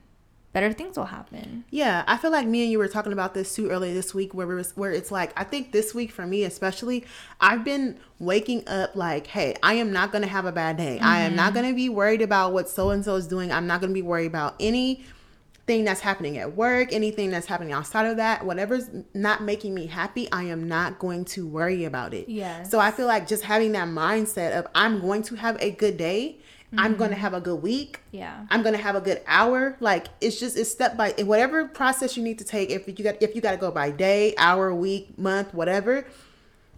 better 0.52 0.72
things 0.72 0.96
will 0.96 1.06
happen 1.06 1.64
Yeah, 1.70 2.04
I 2.06 2.16
feel 2.16 2.30
like 2.30 2.46
me 2.46 2.62
and 2.62 2.70
you 2.70 2.78
were 2.78 2.88
talking 2.88 3.12
about 3.12 3.34
this 3.34 3.54
too 3.54 3.68
earlier 3.70 3.92
this 3.92 4.14
week, 4.14 4.32
where 4.32 4.46
we 4.46 4.54
was, 4.54 4.72
where 4.76 4.92
it's 4.92 5.10
like 5.10 5.32
I 5.38 5.44
think 5.44 5.72
this 5.72 5.92
week 5.94 6.12
for 6.12 6.26
me 6.26 6.44
especially, 6.44 7.04
I've 7.40 7.64
been 7.64 7.98
waking 8.18 8.68
up 8.68 8.94
like, 8.94 9.26
hey, 9.26 9.56
I 9.62 9.74
am 9.74 9.92
not 9.92 10.12
gonna 10.12 10.28
have 10.28 10.46
a 10.46 10.52
bad 10.52 10.76
day. 10.76 11.00
I 11.00 11.22
am 11.22 11.34
not 11.34 11.52
mm-hmm. 11.52 11.62
gonna 11.62 11.74
be 11.74 11.88
worried 11.88 12.22
about 12.22 12.52
what 12.52 12.68
so 12.68 12.90
and 12.90 13.04
so 13.04 13.16
is 13.16 13.26
doing. 13.26 13.50
I'm 13.50 13.66
not 13.66 13.80
gonna 13.80 13.92
be 13.92 14.02
worried 14.02 14.26
about 14.26 14.54
anything 15.66 15.84
that's 15.84 16.00
happening 16.00 16.38
at 16.38 16.56
work, 16.56 16.92
anything 16.92 17.30
that's 17.30 17.46
happening 17.46 17.72
outside 17.72 18.06
of 18.06 18.18
that. 18.18 18.44
Whatever's 18.44 18.90
not 19.14 19.42
making 19.42 19.74
me 19.74 19.86
happy, 19.86 20.30
I 20.30 20.44
am 20.44 20.68
not 20.68 20.98
going 20.98 21.24
to 21.26 21.46
worry 21.46 21.84
about 21.84 22.12
it. 22.12 22.28
Yeah. 22.28 22.64
So 22.64 22.78
I 22.78 22.90
feel 22.90 23.06
like 23.06 23.26
just 23.26 23.44
having 23.44 23.72
that 23.72 23.88
mindset 23.88 24.58
of 24.58 24.66
I'm 24.74 25.00
going 25.00 25.22
to 25.24 25.36
have 25.36 25.56
a 25.60 25.70
good 25.70 25.96
day 25.96 26.38
I'm 26.76 26.92
mm-hmm. 26.92 26.98
going 26.98 27.10
to 27.10 27.16
have 27.16 27.34
a 27.34 27.40
good 27.40 27.62
week. 27.62 28.00
Yeah. 28.10 28.46
I'm 28.50 28.62
going 28.62 28.74
to 28.74 28.82
have 28.82 28.96
a 28.96 29.00
good 29.00 29.20
hour. 29.26 29.76
Like 29.80 30.08
it's 30.20 30.38
just 30.40 30.56
it's 30.56 30.70
step 30.70 30.96
by 30.96 31.10
whatever 31.18 31.66
process 31.68 32.16
you 32.16 32.22
need 32.22 32.38
to 32.38 32.44
take. 32.44 32.70
If 32.70 32.88
you 32.88 33.04
got 33.04 33.22
if 33.22 33.34
you 33.34 33.40
got 33.40 33.52
to 33.52 33.56
go 33.56 33.70
by 33.70 33.90
day, 33.90 34.34
hour, 34.38 34.74
week, 34.74 35.16
month, 35.18 35.54
whatever, 35.54 36.06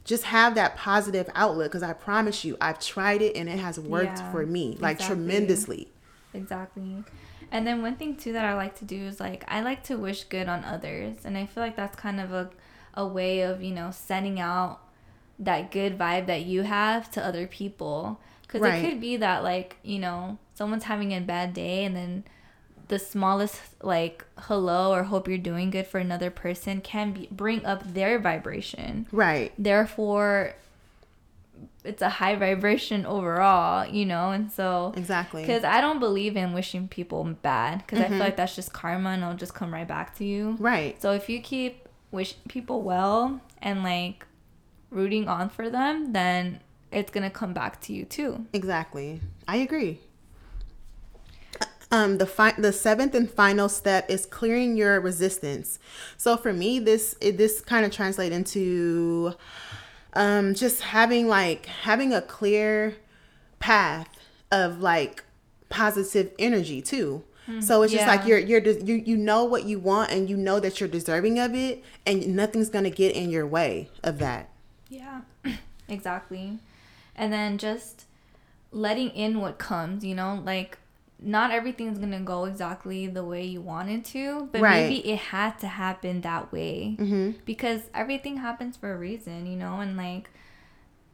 just 0.05 0.25
have 0.25 0.55
that 0.57 0.77
positive 0.77 1.29
outlook 1.35 1.73
because 1.73 1.83
I 1.83 1.93
promise 1.93 2.45
you, 2.45 2.57
I've 2.61 2.79
tried 2.79 3.23
it 3.23 3.37
and 3.37 3.49
it 3.49 3.59
has 3.59 3.81
worked 3.81 4.19
Yeah, 4.19 4.33
for 4.33 4.45
me 4.45 4.77
like 4.81 4.97
exactly. 4.97 5.17
tremendously. 5.17 5.89
Exactly. 6.35 7.05
And 7.51 7.67
then 7.67 7.83
one 7.83 7.97
thing 7.97 8.17
too 8.17 8.33
that 8.33 8.45
I 8.45 8.55
like 8.55 8.77
to 8.79 8.85
do 8.85 8.97
is 9.05 9.21
like 9.21 9.45
I 9.49 9.61
like 9.63 9.83
to 9.85 9.97
wish 9.97 10.25
good 10.25 10.49
on 10.49 10.65
others, 10.65 11.19
and 11.25 11.37
I 11.39 11.47
feel 11.47 11.63
like 11.63 11.77
that's 11.77 11.97
kind 11.97 12.21
of 12.21 12.33
a 12.33 12.51
a 12.95 13.07
way 13.07 13.41
of 13.43 13.63
you 13.63 13.73
know 13.75 13.91
sending 13.93 14.41
out 14.41 14.81
that 15.39 15.71
good 15.71 15.99
vibe 15.99 16.27
that 16.27 16.43
you 16.45 16.63
have 16.63 17.11
to 17.13 17.25
other 17.25 17.47
people. 17.47 18.21
Because 18.43 18.63
Right. 18.63 18.83
it 18.85 18.89
could 18.89 19.01
be 19.01 19.17
that 19.19 19.43
like 19.43 19.77
you 19.83 19.99
know 19.99 20.39
someone's 20.55 20.85
having 20.85 21.13
a 21.13 21.21
bad 21.21 21.55
day, 21.55 21.85
and 21.85 21.95
then 21.97 22.25
the 22.89 22.99
smallest 22.99 23.61
like 23.83 24.25
hello 24.39 24.93
or 24.93 25.05
hope 25.05 25.27
you're 25.29 25.39
doing 25.39 25.71
good 25.71 25.87
for 25.87 25.99
another 25.99 26.31
person 26.31 26.81
can 26.81 27.13
be 27.13 27.29
bring 27.31 27.65
up 27.67 27.95
their 27.95 28.19
vibration. 28.19 29.07
Right. 29.13 29.53
Therefore, 29.59 30.55
it's 31.85 32.03
a 32.03 32.09
high 32.09 32.35
vibration 32.37 33.07
overall, 33.07 33.87
you 33.87 34.05
know, 34.05 34.31
and 34.33 34.51
so 34.51 34.93
Exactly. 34.97 35.43
because 35.43 35.63
I 35.65 35.81
don't 35.81 36.01
believe 36.01 36.37
in 36.37 36.53
wishing 36.53 36.89
people 36.89 37.23
bad 37.25 37.79
because 37.79 38.01
I 38.01 38.05
Mhm. 38.05 38.09
feel 38.11 38.19
like 38.19 38.37
that's 38.37 38.57
just 38.57 38.73
karma 38.73 39.11
and 39.11 39.23
it'll 39.23 39.35
just 39.35 39.55
come 39.55 39.73
right 39.73 39.87
back 39.87 40.15
to 40.17 40.25
you. 40.25 40.57
Right. 40.59 41.01
So 41.01 41.13
if 41.13 41.29
you 41.29 41.41
keep 41.41 41.89
wishing 42.11 42.39
people 42.49 42.83
well 42.83 43.41
and 43.63 43.83
like 43.83 44.27
rooting 44.91 45.29
on 45.29 45.49
for 45.49 45.71
them, 45.71 46.13
then 46.13 46.61
it's 46.93 47.11
gonna 47.11 47.31
come 47.31 47.53
back 47.53 47.81
to 47.83 47.93
you 47.93 48.05
too. 48.05 48.47
Exactly. 48.53 49.21
I 49.47 49.57
agree. 49.59 50.01
Um, 51.93 52.19
the 52.19 52.27
fi- 52.27 52.53
the 52.59 52.73
seventh 52.73 53.15
and 53.15 53.31
final 53.31 53.69
step 53.69 54.11
is 54.11 54.27
clearing 54.27 54.77
your 54.77 55.01
resistance. 55.01 55.79
So 56.17 56.37
for 56.37 56.53
me, 56.53 56.81
this 56.81 57.15
it, 57.21 57.39
this 57.39 57.61
kind 57.61 57.87
of 57.87 57.93
translate 57.93 58.33
into 58.33 59.35
um, 60.17 60.55
just 60.55 60.81
having 60.81 61.29
like 61.29 61.67
having 61.67 62.13
a 62.13 62.23
clear 62.23 62.97
path 63.59 64.09
of 64.51 64.81
like 64.81 65.23
positive 65.69 66.33
energy 66.39 66.83
too. 66.83 67.23
So 67.61 67.83
it's 67.83 67.93
just 67.93 68.05
yeah. 68.05 68.11
like 68.11 68.27
you're 68.27 68.41
you're 68.41 68.61
you 68.61 68.97
you 68.97 69.17
know 69.17 69.45
what 69.45 69.67
you 69.67 69.79
want 69.79 70.11
and 70.11 70.29
you 70.29 70.37
know 70.37 70.59
that 70.59 70.81
you're 70.81 70.89
deserving 70.89 71.39
of 71.39 71.55
it 71.55 71.85
and 72.05 72.35
nothing's 72.35 72.69
gonna 72.69 72.91
get 72.91 73.15
in 73.15 73.31
your 73.31 73.47
way 73.47 73.89
of 74.03 74.19
that. 74.19 74.49
Yeah, 74.89 75.21
exactly. 75.89 76.59
And 77.15 77.33
then 77.33 77.57
just 77.57 78.07
letting 78.73 79.11
in 79.11 79.41
what 79.41 79.59
comes, 79.59 80.05
you 80.05 80.17
know, 80.17 80.43
like 80.45 80.79
not 81.21 81.51
everything's 81.51 81.99
gonna 81.99 82.21
go 82.21 82.45
exactly 82.45 83.07
the 83.07 83.25
way 83.25 83.45
you 83.45 83.61
want 83.61 83.89
it 83.89 84.05
to, 84.05 84.49
but 84.53 84.61
Right. 84.61 84.89
maybe 84.89 85.09
it 85.09 85.19
had 85.19 85.59
to 85.61 85.67
happen 85.67 86.21
that 86.23 86.53
way 86.53 86.97
hmm 86.99 87.31
because 87.45 87.83
everything 87.95 88.39
happens 88.39 88.77
for 88.77 88.93
a 88.93 88.99
reason, 88.99 89.47
you 89.47 89.57
know, 89.57 89.81
and 89.81 89.97
like 89.97 90.31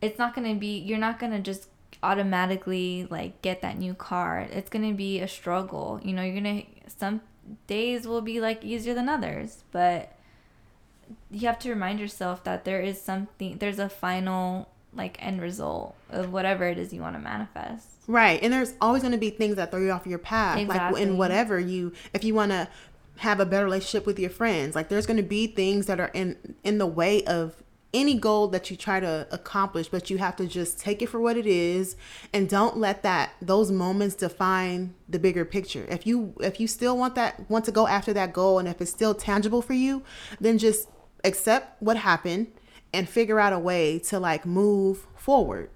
it's 0.00 0.18
not 0.18 0.34
gonna 0.34 0.54
be 0.54 0.78
you're 0.78 0.98
not 0.98 1.18
gonna 1.18 1.40
just 1.40 1.68
automatically 2.02 3.06
like 3.10 3.40
get 3.42 3.62
that 3.62 3.78
new 3.78 3.94
car. 3.94 4.40
It's 4.50 4.70
gonna 4.70 4.92
be 4.94 5.20
a 5.20 5.28
struggle, 5.28 6.00
you 6.02 6.12
know. 6.12 6.22
You're 6.22 6.34
gonna 6.42 6.62
some 6.88 7.20
days 7.66 8.06
will 8.06 8.20
be 8.22 8.40
like 8.40 8.64
easier 8.64 8.94
than 8.94 9.08
others, 9.08 9.62
but 9.72 10.16
you 11.30 11.46
have 11.46 11.58
to 11.60 11.70
remind 11.70 12.00
yourself 12.00 12.42
that 12.44 12.64
there 12.64 12.80
is 12.80 13.00
something 13.00 13.58
there's 13.58 13.78
a 13.78 13.88
final 13.88 14.68
like 14.94 15.16
end 15.24 15.40
result 15.40 15.94
of 16.10 16.32
whatever 16.32 16.64
it 16.66 16.78
is 16.78 16.92
you 16.92 17.00
want 17.00 17.14
to 17.16 17.20
manifest 17.20 17.91
Right. 18.06 18.42
And 18.42 18.52
there's 18.52 18.74
always 18.80 19.02
going 19.02 19.12
to 19.12 19.18
be 19.18 19.30
things 19.30 19.56
that 19.56 19.70
throw 19.70 19.80
you 19.80 19.90
off 19.90 20.06
your 20.06 20.18
path. 20.18 20.66
Like 20.68 20.96
in 20.98 21.16
whatever 21.16 21.58
you, 21.58 21.92
if 22.12 22.24
you 22.24 22.34
want 22.34 22.50
to 22.50 22.68
have 23.18 23.40
a 23.40 23.46
better 23.46 23.64
relationship 23.64 24.06
with 24.06 24.18
your 24.18 24.30
friends, 24.30 24.74
like 24.74 24.88
there's 24.88 25.06
going 25.06 25.18
to 25.18 25.22
be 25.22 25.46
things 25.46 25.86
that 25.86 26.00
are 26.00 26.10
in, 26.12 26.56
in 26.64 26.78
the 26.78 26.86
way 26.86 27.24
of 27.24 27.62
any 27.94 28.14
goal 28.14 28.48
that 28.48 28.70
you 28.70 28.76
try 28.76 28.98
to 29.00 29.26
accomplish, 29.30 29.88
but 29.88 30.08
you 30.08 30.16
have 30.18 30.34
to 30.36 30.46
just 30.46 30.80
take 30.80 31.02
it 31.02 31.08
for 31.08 31.20
what 31.20 31.36
it 31.36 31.46
is 31.46 31.94
and 32.32 32.48
don't 32.48 32.78
let 32.78 33.02
that, 33.02 33.32
those 33.42 33.70
moments 33.70 34.14
define 34.14 34.94
the 35.08 35.18
bigger 35.18 35.44
picture. 35.44 35.86
If 35.90 36.06
you, 36.06 36.34
if 36.40 36.58
you 36.58 36.66
still 36.66 36.96
want 36.96 37.14
that, 37.16 37.48
want 37.50 37.66
to 37.66 37.70
go 37.70 37.86
after 37.86 38.12
that 38.14 38.32
goal 38.32 38.58
and 38.58 38.66
if 38.66 38.80
it's 38.80 38.90
still 38.90 39.14
tangible 39.14 39.60
for 39.60 39.74
you, 39.74 40.02
then 40.40 40.56
just 40.56 40.88
accept 41.22 41.80
what 41.82 41.98
happened 41.98 42.48
and 42.94 43.08
figure 43.08 43.38
out 43.38 43.52
a 43.52 43.58
way 43.58 43.98
to 43.98 44.18
like 44.18 44.46
move 44.46 45.06
forward 45.14 45.70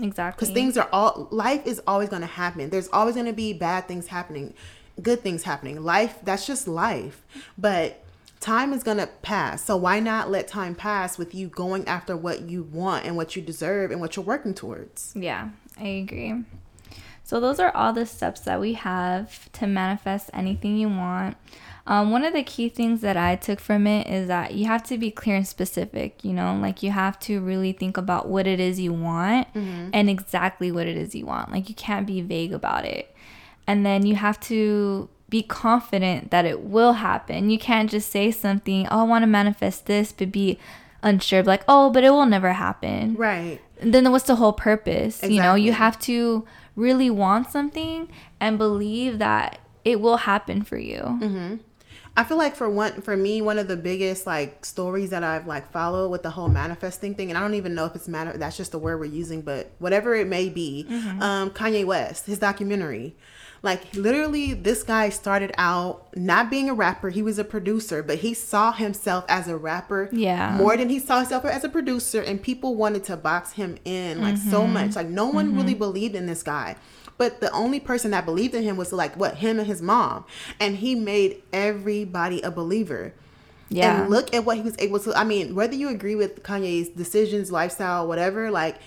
exactly. 0.00 0.38
Because 0.38 0.54
things 0.54 0.76
are 0.76 0.88
all 0.92 1.28
life 1.30 1.66
is 1.66 1.80
always 1.86 2.08
going 2.08 2.22
to 2.22 2.28
happen. 2.28 2.70
There's 2.70 2.88
always 2.88 3.14
going 3.14 3.26
to 3.26 3.32
be 3.32 3.52
bad 3.52 3.86
things 3.86 4.08
happening 4.08 4.54
good 5.02 5.20
things 5.20 5.42
happening. 5.42 5.82
Life 5.82 6.18
that's 6.22 6.46
just 6.46 6.68
life. 6.68 7.24
But 7.58 8.02
time 8.40 8.72
is 8.72 8.82
going 8.82 8.98
to 8.98 9.06
pass. 9.06 9.64
So 9.64 9.76
why 9.76 10.00
not 10.00 10.30
let 10.30 10.48
time 10.48 10.74
pass 10.74 11.18
with 11.18 11.34
you 11.34 11.48
going 11.48 11.86
after 11.86 12.16
what 12.16 12.42
you 12.42 12.62
want 12.62 13.04
and 13.04 13.16
what 13.16 13.36
you 13.36 13.42
deserve 13.42 13.90
and 13.90 14.00
what 14.00 14.16
you're 14.16 14.24
working 14.24 14.54
towards? 14.54 15.12
Yeah, 15.16 15.50
I 15.78 15.86
agree. 15.86 16.44
So 17.24 17.38
those 17.38 17.60
are 17.60 17.74
all 17.76 17.92
the 17.92 18.06
steps 18.06 18.40
that 18.40 18.60
we 18.60 18.72
have 18.74 19.50
to 19.52 19.66
manifest 19.66 20.30
anything 20.32 20.76
you 20.76 20.88
want. 20.88 21.36
Um, 21.86 22.10
one 22.10 22.24
of 22.24 22.32
the 22.34 22.42
key 22.42 22.68
things 22.68 23.00
that 23.00 23.16
I 23.16 23.36
took 23.36 23.58
from 23.58 23.86
it 23.86 24.06
is 24.06 24.28
that 24.28 24.54
you 24.54 24.66
have 24.66 24.82
to 24.84 24.98
be 24.98 25.10
clear 25.10 25.36
and 25.36 25.46
specific. 25.46 26.24
You 26.24 26.32
know, 26.32 26.56
like 26.60 26.82
you 26.82 26.90
have 26.90 27.18
to 27.20 27.40
really 27.40 27.72
think 27.72 27.96
about 27.96 28.28
what 28.28 28.46
it 28.46 28.60
is 28.60 28.78
you 28.78 28.92
want 28.92 29.48
and 29.54 30.08
exactly 30.10 30.70
what 30.70 30.86
it 30.86 30.96
is 30.96 31.14
you 31.14 31.26
want. 31.26 31.50
Like 31.50 31.68
you 31.68 31.74
can't 31.74 32.06
be 32.06 32.20
vague 32.20 32.52
about 32.52 32.84
it. 32.84 33.14
And 33.66 33.84
then 33.86 34.04
you 34.06 34.16
have 34.16 34.38
to 34.40 35.08
be 35.28 35.42
confident 35.42 36.30
that 36.32 36.44
it 36.44 36.60
will 36.60 36.94
happen. 36.94 37.50
You 37.50 37.58
can't 37.58 37.88
just 37.90 38.10
say 38.10 38.30
something, 38.30 38.86
oh, 38.90 39.00
I 39.00 39.02
want 39.04 39.22
to 39.22 39.26
manifest 39.28 39.86
this, 39.86 40.12
but 40.12 40.32
be 40.32 40.58
unsure, 41.02 41.42
like, 41.42 41.62
oh, 41.68 41.90
but 41.90 42.04
it 42.04 42.10
will 42.10 42.26
never 42.26 42.52
happen 42.52 43.14
right 43.14 43.60
then 43.80 44.10
what's 44.12 44.26
the 44.26 44.34
whole 44.36 44.52
purpose 44.52 45.22
you 45.22 45.40
know 45.40 45.54
you 45.54 45.72
have 45.72 45.98
to 45.98 46.44
really 46.76 47.08
want 47.08 47.50
something 47.50 48.06
and 48.38 48.58
believe 48.58 49.18
that 49.18 49.58
it 49.84 49.98
will 50.00 50.18
happen 50.18 50.60
for 50.62 50.76
you 50.76 51.00
Mm-hmm. 51.00 51.56
I 52.16 52.24
feel 52.24 52.36
like 52.36 52.56
for 52.56 52.68
one 52.68 53.00
for 53.02 53.16
me 53.16 53.40
one 53.40 53.58
of 53.58 53.68
the 53.68 53.76
biggest 53.76 54.26
like 54.26 54.64
stories 54.64 55.10
that 55.10 55.22
I've 55.22 55.46
like 55.46 55.70
followed 55.70 56.08
with 56.08 56.22
the 56.22 56.30
whole 56.30 56.48
manifesting 56.48 57.14
thing 57.14 57.30
and 57.30 57.38
I 57.38 57.40
don't 57.40 57.54
even 57.54 57.74
know 57.74 57.84
if 57.86 57.94
it's 57.94 58.08
matter 58.08 58.36
that's 58.36 58.56
just 58.56 58.72
the 58.72 58.78
word 58.78 58.98
we're 58.98 59.06
using 59.06 59.42
but 59.42 59.70
whatever 59.78 60.14
it 60.14 60.26
may 60.26 60.48
be 60.48 60.86
mm-hmm. 60.88 61.22
um 61.22 61.50
Kanye 61.50 61.84
West 61.84 62.26
his 62.26 62.38
documentary. 62.38 63.16
Like 63.62 63.94
literally 63.94 64.54
this 64.54 64.82
guy 64.82 65.10
started 65.10 65.52
out 65.58 66.16
not 66.16 66.50
being 66.50 66.70
a 66.70 66.74
rapper 66.74 67.10
he 67.10 67.22
was 67.22 67.38
a 67.38 67.44
producer 67.44 68.02
but 68.02 68.18
he 68.18 68.34
saw 68.34 68.72
himself 68.72 69.24
as 69.28 69.48
a 69.48 69.56
rapper 69.56 70.08
Yeah. 70.12 70.56
more 70.56 70.76
than 70.76 70.88
he 70.88 70.98
saw 70.98 71.18
himself 71.18 71.44
as 71.44 71.62
a 71.62 71.68
producer 71.68 72.22
and 72.22 72.42
people 72.42 72.74
wanted 72.74 73.04
to 73.04 73.16
box 73.16 73.52
him 73.52 73.76
in 73.84 74.20
like 74.22 74.36
so 74.36 74.62
mm-hmm. 74.62 74.72
much. 74.72 74.96
Like 74.96 75.08
no 75.08 75.26
one 75.26 75.48
mm-hmm. 75.48 75.56
really 75.58 75.74
believed 75.74 76.14
in 76.14 76.26
this 76.26 76.42
guy 76.42 76.76
but 77.20 77.38
the 77.40 77.52
only 77.52 77.78
person 77.78 78.12
that 78.12 78.24
believed 78.24 78.54
in 78.54 78.62
him 78.62 78.78
was 78.78 78.94
like 78.94 79.14
what 79.14 79.34
him 79.34 79.58
and 79.58 79.66
his 79.68 79.82
mom. 79.82 80.24
And 80.58 80.76
he 80.76 80.94
made 80.94 81.42
everybody 81.52 82.40
a 82.40 82.50
believer. 82.50 83.12
Yeah. 83.68 84.00
and 84.00 84.10
look 84.10 84.32
at 84.34 84.46
what 84.46 84.56
he 84.56 84.64
was 84.64 84.74
able 84.80 84.98
to 84.98 85.16
i 85.16 85.22
mean 85.22 85.54
whether 85.54 85.76
you 85.76 85.90
agree 85.90 86.16
with 86.16 86.42
kanye's 86.42 86.88
decisions 86.88 87.52
lifestyle 87.52 88.08
whatever 88.08 88.50
like 88.50 88.80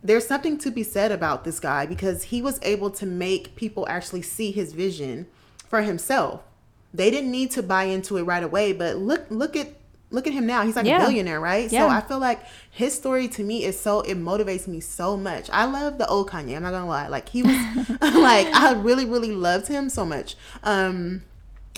there's 0.00 0.28
something 0.28 0.58
to 0.58 0.70
be 0.70 0.84
said 0.84 1.10
about 1.10 1.42
this 1.42 1.58
guy 1.58 1.86
because 1.86 2.22
he 2.24 2.40
was 2.40 2.60
able 2.62 2.88
to 2.92 3.04
make 3.04 3.56
people 3.56 3.84
actually 3.88 4.22
see 4.22 4.52
his 4.52 4.72
vision 4.74 5.26
for 5.66 5.82
himself. 5.82 6.42
They 6.94 7.10
didn't 7.10 7.32
need 7.32 7.50
to 7.50 7.64
buy 7.64 7.84
into 7.84 8.16
it 8.16 8.22
right 8.22 8.44
away 8.44 8.72
but 8.72 8.98
look 8.98 9.26
look 9.28 9.56
at 9.56 9.74
look 10.10 10.26
at 10.26 10.32
him 10.32 10.46
now 10.46 10.64
he's 10.64 10.74
like 10.76 10.86
Yeah. 10.86 10.96
a 11.02 11.06
billionaire 11.06 11.40
right 11.40 11.70
Yeah. 11.70 11.86
so 11.86 11.88
i 11.94 12.00
feel 12.00 12.18
like 12.18 12.40
his 12.70 12.94
story 12.94 13.28
to 13.28 13.42
me 13.44 13.64
is 13.64 13.78
so 13.78 14.00
it 14.00 14.16
motivates 14.16 14.66
me 14.66 14.80
so 14.80 15.16
much 15.16 15.50
i 15.50 15.64
love 15.64 15.98
the 15.98 16.06
old 16.08 16.30
kanye 16.30 16.56
i'm 16.56 16.62
not 16.62 16.70
gonna 16.70 16.86
lie 16.86 17.08
like 17.08 17.28
he 17.28 17.42
was 17.42 17.52
like 18.00 18.46
i 18.54 18.72
really 18.72 19.04
really 19.04 19.32
loved 19.32 19.68
him 19.68 19.88
so 19.90 20.04
much 20.06 20.36
um 20.62 21.22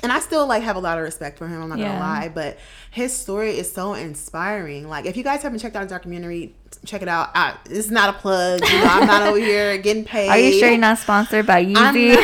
and 0.03 0.11
I 0.11 0.19
still 0.21 0.47
like 0.47 0.63
have 0.63 0.77
a 0.77 0.81
lot 0.81 0.97
of 0.97 1.05
respect 1.05 1.37
for 1.37 1.47
him. 1.47 1.61
I'm 1.63 1.69
not 1.69 1.79
Yeah. 1.79 1.89
gonna 1.89 2.01
lie, 2.01 2.29
but 2.31 2.57
his 2.91 3.15
story 3.15 3.59
is 3.59 3.71
so 3.71 3.93
inspiring. 3.93 4.89
Like, 4.89 5.05
if 5.05 5.15
you 5.15 5.23
guys 5.23 5.43
haven't 5.43 5.59
checked 5.59 5.77
out 5.77 5.83
the 5.87 5.95
documentary, 5.95 6.55
check 6.87 7.03
it 7.03 7.09
out. 7.09 7.29
I, 7.35 7.57
it's 7.67 7.91
not 7.91 8.09
a 8.09 8.19
plug. 8.19 8.63
You 8.67 8.79
know, 8.79 8.85
I'm 8.87 9.07
not 9.07 9.23
over 9.29 9.37
here 9.37 9.77
getting 9.83 10.07
paid. 10.07 10.31
are 10.31 10.39
you 10.39 10.59
sure 10.59 10.71
you're 10.71 10.79
not 10.79 10.97
sponsored 10.97 11.45
by 11.47 11.59
I'm 11.59 11.75
Yeezy? 11.75 12.15
not, 12.15 12.23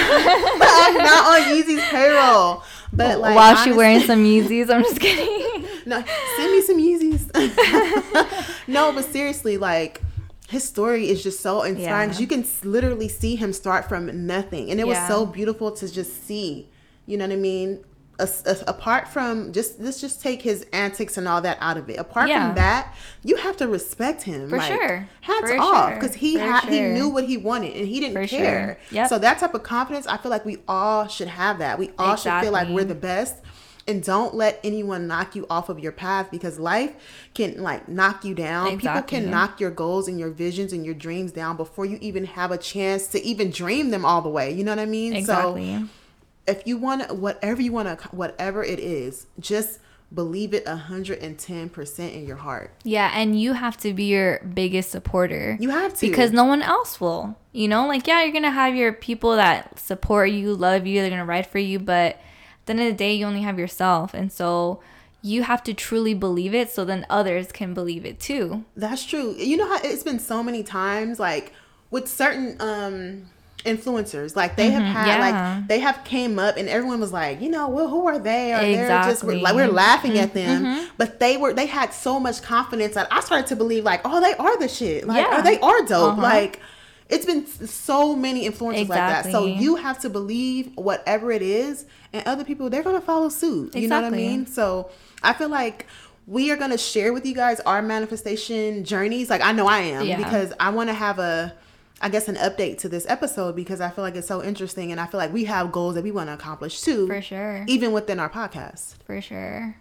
I'm 0.88 0.94
not 0.96 1.26
on 1.26 1.40
Yeezy's 1.54 1.84
payroll. 1.90 2.62
But 2.94 3.20
like, 3.20 3.36
While 3.36 3.56
she 3.56 3.72
wearing 3.74 4.00
some 4.00 4.24
Yeezys, 4.24 4.70
I'm 4.70 4.82
just 4.82 4.98
kidding. 4.98 5.45
No, 5.86 6.04
send 6.36 6.52
me 6.52 6.60
some 6.62 6.78
Yeezys. 6.78 7.30
no, 8.68 8.92
but 8.92 9.04
seriously, 9.04 9.56
like 9.56 10.02
his 10.48 10.62
story 10.64 11.08
is 11.08 11.22
just 11.22 11.40
so 11.40 11.62
inspiring 11.62 12.10
Yeah. 12.10 12.18
you 12.18 12.26
can 12.26 12.44
literally 12.62 13.08
see 13.08 13.36
him 13.36 13.52
start 13.52 13.88
from 13.88 14.26
nothing, 14.26 14.70
and 14.70 14.78
it 14.80 14.86
was 14.86 14.98
so 15.08 15.26
beautiful 15.26 15.70
to 15.72 15.88
just 15.92 16.26
see. 16.26 16.68
You 17.06 17.16
know 17.18 17.26
what 17.26 17.32
I 17.32 17.36
mean? 17.36 17.84
a, 18.18 18.26
a- 18.46 18.64
apart 18.66 19.06
from 19.08 19.52
just 19.52 19.78
let's 19.78 20.00
just 20.00 20.22
take 20.22 20.40
his 20.40 20.64
antics 20.72 21.18
and 21.18 21.28
all 21.28 21.42
that 21.42 21.58
out 21.60 21.76
of 21.76 21.90
it. 21.90 21.98
Apart 21.98 22.30
Yeah. 22.30 22.46
from 22.46 22.54
that, 22.54 22.94
you 23.22 23.36
have 23.36 23.58
to 23.58 23.68
respect 23.68 24.22
him. 24.22 24.48
For 24.48 24.58
sure. 24.58 25.06
Hats 25.20 25.50
For 25.50 25.58
off 25.58 25.88
sure. 25.90 25.94
because 26.00 26.14
he 26.14 26.38
For 26.38 26.42
had 26.44 26.64
he 26.64 26.80
knew 26.80 27.10
what 27.10 27.24
he 27.24 27.36
wanted 27.36 27.76
and 27.76 27.86
he 27.86 28.00
didn't 28.00 28.14
For 28.14 28.26
sure. 28.26 28.38
care. 28.38 28.78
Yep. 28.90 29.08
So 29.10 29.18
that 29.18 29.38
type 29.38 29.52
of 29.52 29.62
confidence, 29.64 30.06
I 30.06 30.16
feel 30.16 30.30
like 30.30 30.46
we 30.46 30.56
all 30.66 31.06
should 31.08 31.28
have 31.28 31.58
that. 31.58 31.78
We 31.78 31.90
all 31.98 32.16
should 32.16 32.32
feel 32.40 32.52
like 32.52 32.68
we're 32.70 32.84
the 32.84 32.94
best. 32.94 33.36
And 33.88 34.02
don't 34.02 34.34
let 34.34 34.58
anyone 34.64 35.06
knock 35.06 35.36
you 35.36 35.46
off 35.48 35.68
of 35.68 35.78
your 35.78 35.92
path 35.92 36.30
because 36.30 36.58
life 36.58 36.92
can 37.34 37.62
like 37.62 37.88
knock 37.88 38.24
you 38.24 38.34
down. 38.34 38.78
People 38.78 39.02
can 39.02 39.30
knock 39.30 39.60
your 39.60 39.70
goals 39.70 40.08
and 40.08 40.18
your 40.18 40.30
visions 40.30 40.72
and 40.72 40.84
your 40.84 40.94
dreams 40.94 41.30
down 41.30 41.56
before 41.56 41.86
you 41.86 41.96
even 42.00 42.24
have 42.24 42.50
a 42.50 42.58
chance 42.58 43.06
to 43.08 43.22
even 43.22 43.50
dream 43.50 43.90
them 43.90 44.04
all 44.04 44.22
the 44.22 44.28
way. 44.28 44.50
You 44.52 44.64
know 44.64 44.72
what 44.72 44.80
I 44.80 44.86
mean? 44.86 45.14
Exactly. 45.14 45.76
So 45.76 45.88
if 46.46 46.66
you 46.66 46.78
want 46.78 47.14
whatever 47.16 47.60
you 47.60 47.72
want 47.72 48.00
to 48.00 48.08
whatever 48.08 48.62
it 48.62 48.78
is 48.78 49.26
just 49.40 49.80
believe 50.14 50.54
it 50.54 50.64
110% 50.64 52.14
in 52.14 52.26
your 52.26 52.36
heart 52.36 52.72
Yeah, 52.84 53.10
and 53.12 53.40
you 53.40 53.54
have 53.54 53.76
to 53.78 53.92
be 53.92 54.04
your 54.04 54.38
biggest 54.54 54.90
supporter. 54.90 55.56
you 55.60 55.70
have 55.70 55.94
to 55.98 56.06
because 56.08 56.30
no 56.30 56.44
one 56.44 56.62
else 56.62 57.00
will. 57.00 57.36
You 57.52 57.68
know, 57.68 57.88
like 57.88 58.06
yeah, 58.06 58.22
you're 58.22 58.32
gonna 58.32 58.50
have 58.50 58.74
your 58.74 58.92
people 58.92 59.36
that 59.36 59.78
support 59.78 60.30
you, 60.30 60.54
love 60.54 60.86
you, 60.86 61.00
they're 61.00 61.10
gonna 61.10 61.24
ride 61.24 61.46
for 61.46 61.58
you, 61.58 61.78
but 61.78 62.20
the 62.66 62.72
end 62.72 62.80
of 62.80 62.86
the 62.86 62.92
day, 62.92 63.14
you 63.14 63.24
only 63.26 63.42
have 63.42 63.58
yourself, 63.58 64.12
and 64.14 64.30
so 64.32 64.80
you 65.22 65.42
have 65.42 65.62
to 65.64 65.74
truly 65.74 66.14
believe 66.14 66.54
it, 66.54 66.70
so 66.70 66.84
then 66.84 67.04
others 67.10 67.50
can 67.50 67.74
believe 67.74 68.04
it 68.04 68.20
too. 68.20 68.64
that's 68.76 69.04
true 69.04 69.34
you 69.38 69.56
know 69.56 69.66
how 69.68 69.78
it's 69.82 70.02
been 70.04 70.18
so 70.20 70.42
many 70.42 70.62
times 70.62 71.18
like 71.18 71.52
with 71.90 72.06
certain 72.08 72.56
um 72.60 73.26
influencers 73.64 74.36
like 74.36 74.54
they 74.56 74.70
have 74.70 74.82
had 74.82 75.06
Mm-hmm. 75.06 75.20
yeah. 75.20 75.56
like 75.58 75.68
they 75.68 75.80
have 75.80 76.04
came 76.04 76.38
up 76.38 76.56
and 76.56 76.68
everyone 76.68 77.00
was 77.00 77.12
like 77.12 77.40
you 77.40 77.48
know 77.50 77.68
well 77.68 77.88
who 77.88 78.06
are 78.06 78.18
they 78.18 78.52
or 78.54 78.58
they're 78.60 78.86
just 78.88 79.22
Exactly. 79.22 79.34
Mm-hmm. 79.36 79.44
like 79.44 79.54
we're 79.56 79.66
laughing 79.68 80.18
at 80.18 80.34
them 80.34 80.88
but 80.96 81.18
they 81.18 81.36
were 81.36 81.52
they 81.52 81.66
had 81.66 81.92
so 81.92 82.20
much 82.20 82.42
confidence 82.42 82.94
that 82.94 83.08
i 83.10 83.20
started 83.20 83.46
to 83.48 83.56
believe 83.56 83.82
like 83.84 84.00
oh 84.04 84.20
they 84.20 84.34
are 84.34 84.56
the 84.58 84.68
shit 84.68 85.06
like 85.06 85.24
Yeah. 85.26 85.40
or 85.40 85.42
they 85.42 85.58
are 85.60 85.80
dope 85.82 86.12
Uh-huh. 86.12 86.22
like 86.22 86.60
it's 87.08 87.24
been 87.26 87.46
so 87.46 88.16
many 88.16 88.48
influencers 88.48 88.88
like 88.88 88.98
that. 88.98 89.30
So 89.30 89.46
you 89.46 89.76
have 89.76 90.00
to 90.00 90.10
believe 90.10 90.72
whatever 90.76 91.30
it 91.30 91.42
is 91.42 91.86
and 92.12 92.26
other 92.26 92.44
people 92.44 92.68
they're 92.70 92.82
gonna 92.82 93.00
follow 93.00 93.28
suit. 93.28 93.74
You 93.76 93.88
know 93.88 94.00
what 94.00 94.12
i 94.12 94.16
mean? 94.16 94.46
So 94.46 94.90
i 95.22 95.32
feel 95.32 95.48
like 95.48 95.86
we 96.28 96.50
are 96.50 96.56
going 96.56 96.72
to 96.72 96.78
share 96.78 97.12
with 97.12 97.24
you 97.24 97.34
guys 97.36 97.60
our 97.60 97.80
manifestation 97.82 98.82
journeys. 98.84 99.30
Like 99.30 99.42
i 99.42 99.52
know 99.52 99.66
i 99.68 99.78
am 99.78 100.04
Yeah. 100.06 100.16
because 100.16 100.52
i 100.58 100.70
want 100.70 100.88
to 100.88 100.94
have 100.94 101.18
a 101.20 101.54
i 102.00 102.08
guess 102.08 102.26
an 102.28 102.34
update 102.36 102.78
to 102.78 102.88
this 102.88 103.06
episode 103.08 103.54
because 103.54 103.80
i 103.80 103.88
feel 103.90 104.02
like 104.02 104.16
it's 104.16 104.26
so 104.26 104.42
interesting 104.42 104.90
and 104.92 105.00
i 105.00 105.06
feel 105.06 105.18
like 105.18 105.32
we 105.32 105.44
have 105.44 105.70
goals 105.72 105.94
that 105.94 106.02
we 106.04 106.10
want 106.10 106.28
to 106.28 106.34
accomplish 106.34 106.80
too 106.82 107.06
For 107.06 107.22
sure. 107.22 107.64
even 107.68 107.92
within 107.92 108.18
our 108.18 108.28
podcast. 108.28 108.96
For 109.04 109.20
sure. 109.20 109.76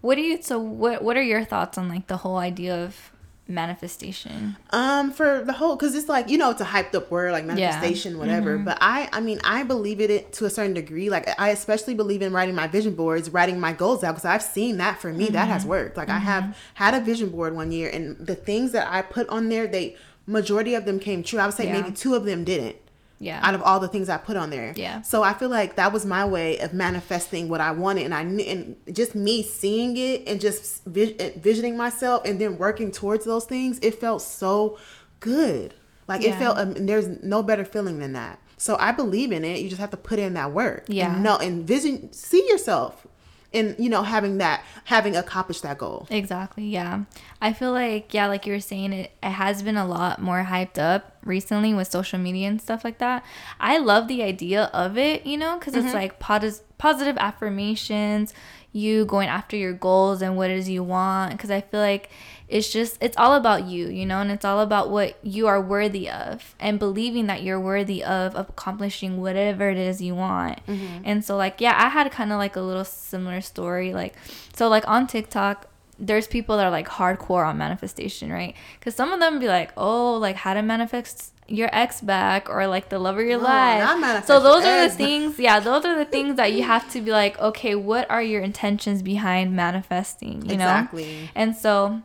What 0.00 0.14
do 0.16 0.22
you 0.22 0.40
so 0.42 0.58
what 0.58 1.02
what 1.04 1.16
are 1.18 1.22
your 1.22 1.44
thoughts 1.44 1.76
on 1.78 1.88
like 1.88 2.06
the 2.06 2.16
whole 2.16 2.38
idea 2.38 2.74
of 2.84 3.12
manifestation? 3.48 4.56
um 4.70 5.10
for 5.12 5.42
the 5.44 5.52
whole 5.52 5.76
because 5.76 5.94
it's 5.94 6.08
like 6.08 6.28
you 6.28 6.38
know 6.38 6.50
it's 6.50 6.60
a 6.60 6.64
hyped 6.64 6.94
up 6.94 7.10
word 7.10 7.32
like 7.32 7.44
manifestation 7.44 8.18
whatever 8.18 8.54
Mm-hmm. 8.56 8.64
but 8.64 8.78
i 8.80 9.08
i 9.12 9.20
mean 9.20 9.40
i 9.44 9.62
believe 9.62 10.00
in 10.00 10.10
it 10.10 10.32
to 10.34 10.44
a 10.44 10.50
certain 10.50 10.74
degree 10.74 11.10
like 11.10 11.28
i 11.40 11.50
especially 11.50 11.94
believe 11.94 12.22
in 12.22 12.32
writing 12.32 12.54
my 12.54 12.66
vision 12.66 12.94
boards 12.94 13.30
writing 13.30 13.58
my 13.60 13.72
goals 13.72 14.02
out 14.04 14.12
because 14.12 14.24
i've 14.24 14.42
seen 14.42 14.78
that 14.78 15.00
for 15.00 15.12
me 15.12 15.26
that 15.30 15.42
Mm-hmm. 15.44 15.52
has 15.52 15.66
worked 15.66 15.96
like 15.96 16.08
i 16.08 16.18
have 16.18 16.56
had 16.74 16.94
a 16.94 17.00
vision 17.00 17.30
board 17.30 17.54
one 17.54 17.72
year 17.72 17.88
and 17.90 18.16
the 18.18 18.34
things 18.34 18.72
that 18.72 18.86
i 18.92 19.02
put 19.02 19.28
on 19.28 19.48
there 19.48 19.66
they 19.66 19.96
majority 20.26 20.74
of 20.74 20.84
them 20.84 20.98
came 21.00 21.22
true 21.22 21.38
i 21.40 21.46
would 21.46 21.54
say 21.54 21.66
Yeah. 21.66 21.80
maybe 21.80 21.90
two 21.94 22.14
of 22.14 22.24
them 22.24 22.44
didn't 22.44 22.76
Yeah. 23.22 23.40
out 23.42 23.54
of 23.54 23.62
all 23.62 23.78
the 23.80 23.88
things 23.88 24.08
I 24.08 24.16
put 24.18 24.36
on 24.36 24.50
there. 24.50 24.72
Yeah. 24.76 25.02
So 25.02 25.22
I 25.22 25.32
feel 25.32 25.48
like 25.48 25.76
that 25.76 25.92
was 25.92 26.04
my 26.04 26.24
way 26.26 26.58
of 26.58 26.74
manifesting 26.74 27.48
what 27.48 27.60
I 27.60 27.70
wanted, 27.70 28.04
and 28.04 28.14
I 28.14 28.22
and 28.22 28.76
just 28.92 29.14
me 29.14 29.42
seeing 29.42 29.96
it 29.96 30.24
and 30.26 30.40
just 30.40 30.84
vis- 30.84 31.14
visioning 31.36 31.76
myself 31.76 32.22
and 32.24 32.40
then 32.40 32.58
working 32.58 32.90
towards 32.90 33.24
those 33.24 33.44
things. 33.44 33.78
It 33.80 33.94
felt 34.00 34.22
so 34.22 34.76
good. 35.20 35.74
Like 36.08 36.22
it 36.22 36.28
Yeah. 36.30 36.38
felt. 36.38 36.58
Um, 36.58 36.74
there's 36.86 37.06
no 37.22 37.42
better 37.42 37.64
feeling 37.64 37.98
than 38.00 38.12
that. 38.14 38.38
So 38.58 38.76
I 38.78 38.92
believe 38.92 39.32
in 39.32 39.44
it. 39.44 39.60
You 39.60 39.68
just 39.68 39.80
have 39.80 39.90
to 39.90 39.96
put 39.96 40.18
in 40.18 40.34
that 40.34 40.52
work. 40.52 40.84
Yeah. 40.88 41.14
And 41.14 41.22
know 41.22 41.36
and 41.36 41.66
vision. 41.66 42.12
See 42.12 42.46
yourself. 42.48 43.06
And 43.54 43.76
you 43.78 43.90
know 43.90 44.02
having 44.02 44.38
that 44.38 44.64
having 44.84 45.14
accomplished 45.14 45.62
that 45.62 45.76
goal. 45.78 46.06
Exactly. 46.10 46.64
Yeah. 46.66 47.02
I 47.40 47.52
feel 47.52 47.72
like 47.72 48.14
yeah, 48.14 48.26
like 48.26 48.46
you 48.46 48.52
were 48.54 48.60
saying, 48.60 48.92
it 48.94 49.12
it 49.22 49.30
has 49.30 49.62
been 49.62 49.76
a 49.76 49.86
lot 49.86 50.20
more 50.22 50.42
hyped 50.48 50.78
up 50.78 51.16
recently 51.24 51.74
with 51.74 51.90
social 51.90 52.18
media 52.18 52.48
and 52.48 52.60
stuff 52.60 52.84
like 52.84 52.98
that. 52.98 53.24
I 53.60 53.78
love 53.78 54.08
the 54.08 54.22
idea 54.22 54.64
of 54.72 54.98
it, 54.98 55.26
you 55.26 55.36
know, 55.36 55.58
because 55.58 55.74
it's 55.74 55.86
mm-hmm. 55.86 55.96
like 55.96 56.18
pos- 56.18 56.62
positive 56.78 57.16
affirmations, 57.18 58.34
you 58.72 59.04
going 59.04 59.28
after 59.28 59.56
your 59.56 59.72
goals 59.72 60.22
and 60.22 60.36
what 60.36 60.50
it 60.50 60.58
is 60.58 60.68
you 60.68 60.82
want. 60.82 61.32
Because 61.32 61.50
I 61.50 61.60
feel 61.60 61.80
like 61.80 62.10
it's 62.48 62.70
just 62.70 62.98
it's 63.00 63.16
all 63.16 63.34
about 63.34 63.64
you, 63.64 63.88
you 63.88 64.04
know, 64.04 64.20
and 64.20 64.30
it's 64.30 64.44
all 64.44 64.60
about 64.60 64.90
what 64.90 65.18
you 65.22 65.46
are 65.46 65.60
worthy 65.60 66.10
of 66.10 66.54
and 66.60 66.78
believing 66.78 67.26
that 67.26 67.42
you're 67.42 67.60
worthy 67.60 68.04
of 68.04 68.34
accomplishing 68.34 69.20
whatever 69.20 69.70
it 69.70 69.78
is 69.78 70.02
you 70.02 70.14
want. 70.14 70.64
Mm-hmm. 70.66 71.02
And 71.04 71.24
so 71.24 71.36
like 71.36 71.60
yeah, 71.60 71.74
I 71.76 71.88
had 71.88 72.10
kind 72.12 72.32
of 72.32 72.38
like 72.38 72.56
a 72.56 72.60
little 72.60 72.84
similar 72.84 73.40
story 73.40 73.94
like 73.94 74.14
so 74.54 74.68
like 74.68 74.86
on 74.86 75.06
TikTok 75.06 75.66
there's 76.02 76.26
people 76.26 76.56
that 76.56 76.66
are 76.66 76.70
like 76.70 76.88
hardcore 76.88 77.46
on 77.46 77.56
manifestation, 77.56 78.30
right? 78.32 78.54
Because 78.78 78.94
some 78.96 79.12
of 79.12 79.20
them 79.20 79.38
be 79.38 79.46
like, 79.46 79.70
oh, 79.76 80.16
like 80.16 80.34
how 80.34 80.52
to 80.52 80.60
manifest 80.60 81.32
your 81.46 81.70
ex 81.72 82.00
back 82.00 82.50
or 82.50 82.66
like 82.66 82.88
the 82.88 82.98
love 82.98 83.18
of 83.18 83.24
your 83.24 83.38
Oh, 83.38 83.44
life. 83.44 84.24
So 84.24 84.40
those 84.40 84.64
are 84.64 84.88
the 84.88 84.94
things, 84.94 85.38
yeah, 85.38 85.60
those 85.60 85.84
are 85.84 85.96
the 85.96 86.04
things 86.04 86.36
that 86.36 86.52
you 86.52 86.64
have 86.64 86.90
to 86.92 87.00
be 87.00 87.12
like, 87.12 87.38
okay, 87.38 87.76
what 87.76 88.10
are 88.10 88.22
your 88.22 88.42
intentions 88.42 89.00
behind 89.00 89.54
manifesting, 89.54 90.42
you 90.42 90.56
know? 90.56 90.64
Exactly. 90.64 91.30
And 91.36 91.54
so 91.54 92.02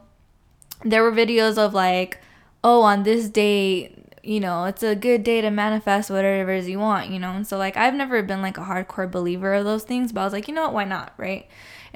there 0.86 1.01
were 1.01 1.12
videos 1.12 1.57
of 1.57 1.73
like, 1.73 2.19
oh, 2.63 2.81
on 2.83 3.01
this 3.01 3.29
day, 3.29 3.95
you 4.21 4.39
know, 4.39 4.65
it's 4.65 4.83
a 4.83 4.95
good 4.95 5.23
day 5.23 5.41
to 5.41 5.49
manifest 5.49 6.12
whatever 6.12 6.53
it 6.53 6.60
is 6.60 6.69
you 6.69 6.77
want, 6.79 7.10
you 7.10 7.17
know? 7.17 7.31
And 7.31 7.47
so, 7.47 7.57
like, 7.57 7.77
I've 7.77 7.95
never 7.95 8.21
been 8.21 8.41
like 8.43 8.57
a 8.57 8.62
hardcore 8.62 9.10
believer 9.10 9.53
of 9.53 9.65
those 9.65 9.83
things, 9.83 10.12
but 10.12 10.21
I 10.21 10.23
was 10.25 10.33
like, 10.33 10.47
you 10.47 10.53
know 10.53 10.63
what, 10.63 10.73
why 10.73 10.83
not, 10.83 11.13
right? 11.17 11.47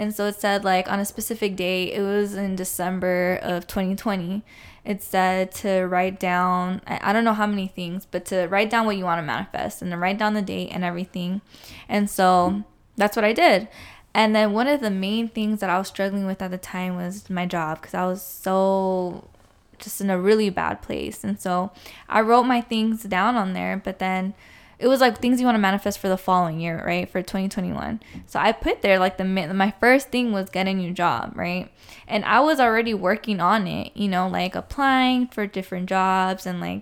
And 0.01 0.15
so 0.15 0.25
it 0.25 0.41
said, 0.41 0.63
like, 0.63 0.91
on 0.91 0.99
a 0.99 1.05
specific 1.05 1.55
day, 1.55 1.93
it 1.93 2.01
was 2.01 2.33
in 2.33 2.55
December 2.55 3.37
of 3.43 3.67
2020, 3.67 4.41
it 4.83 5.03
said 5.03 5.51
to 5.51 5.83
write 5.83 6.19
down, 6.19 6.81
I 6.87 7.11
I 7.11 7.13
don't 7.13 7.23
know 7.23 7.35
how 7.35 7.45
many 7.45 7.67
things, 7.67 8.07
but 8.09 8.25
to 8.25 8.47
write 8.47 8.71
down 8.71 8.87
what 8.87 8.97
you 8.97 9.03
want 9.03 9.19
to 9.19 9.23
manifest 9.23 9.79
and 9.79 9.91
then 9.91 9.99
write 9.99 10.17
down 10.17 10.33
the 10.33 10.41
date 10.41 10.69
and 10.71 10.83
everything. 10.83 11.41
And 11.87 12.09
so 12.09 12.63
that's 12.95 13.15
what 13.15 13.23
I 13.23 13.31
did. 13.31 13.67
And 14.11 14.35
then 14.35 14.53
one 14.53 14.67
of 14.67 14.81
the 14.81 14.89
main 14.89 15.29
things 15.29 15.59
that 15.59 15.69
I 15.69 15.77
was 15.77 15.89
struggling 15.89 16.25
with 16.25 16.41
at 16.41 16.49
the 16.49 16.57
time 16.57 16.95
was 16.95 17.29
my 17.29 17.45
job 17.45 17.79
because 17.79 17.93
I 17.93 18.07
was 18.07 18.23
so 18.23 19.29
just 19.77 20.01
in 20.01 20.09
a 20.09 20.19
really 20.19 20.49
bad 20.49 20.81
place. 20.81 21.23
And 21.23 21.39
so 21.39 21.73
I 22.09 22.21
wrote 22.21 22.45
my 22.45 22.61
things 22.61 23.03
down 23.03 23.35
on 23.35 23.53
there, 23.53 23.77
but 23.77 23.99
then 23.99 24.33
it 24.81 24.87
was 24.87 24.99
like 24.99 25.19
things 25.19 25.39
you 25.39 25.45
want 25.45 25.55
to 25.55 25.61
manifest 25.61 25.99
for 25.99 26.09
the 26.09 26.17
following 26.17 26.59
year, 26.59 26.83
right? 26.85 27.07
For 27.07 27.21
2021. 27.21 28.01
So 28.25 28.39
I 28.39 28.51
put 28.51 28.81
there 28.81 28.97
like 28.97 29.17
the 29.17 29.23
my 29.23 29.73
first 29.79 30.09
thing 30.09 30.31
was 30.31 30.49
get 30.49 30.67
a 30.67 30.73
new 30.73 30.91
job, 30.91 31.33
right? 31.35 31.71
And 32.07 32.25
I 32.25 32.39
was 32.39 32.59
already 32.59 32.95
working 32.95 33.39
on 33.39 33.67
it, 33.67 33.95
you 33.95 34.07
know, 34.07 34.27
like 34.27 34.55
applying 34.55 35.27
for 35.27 35.45
different 35.45 35.87
jobs 35.87 36.47
and 36.47 36.59
like 36.59 36.81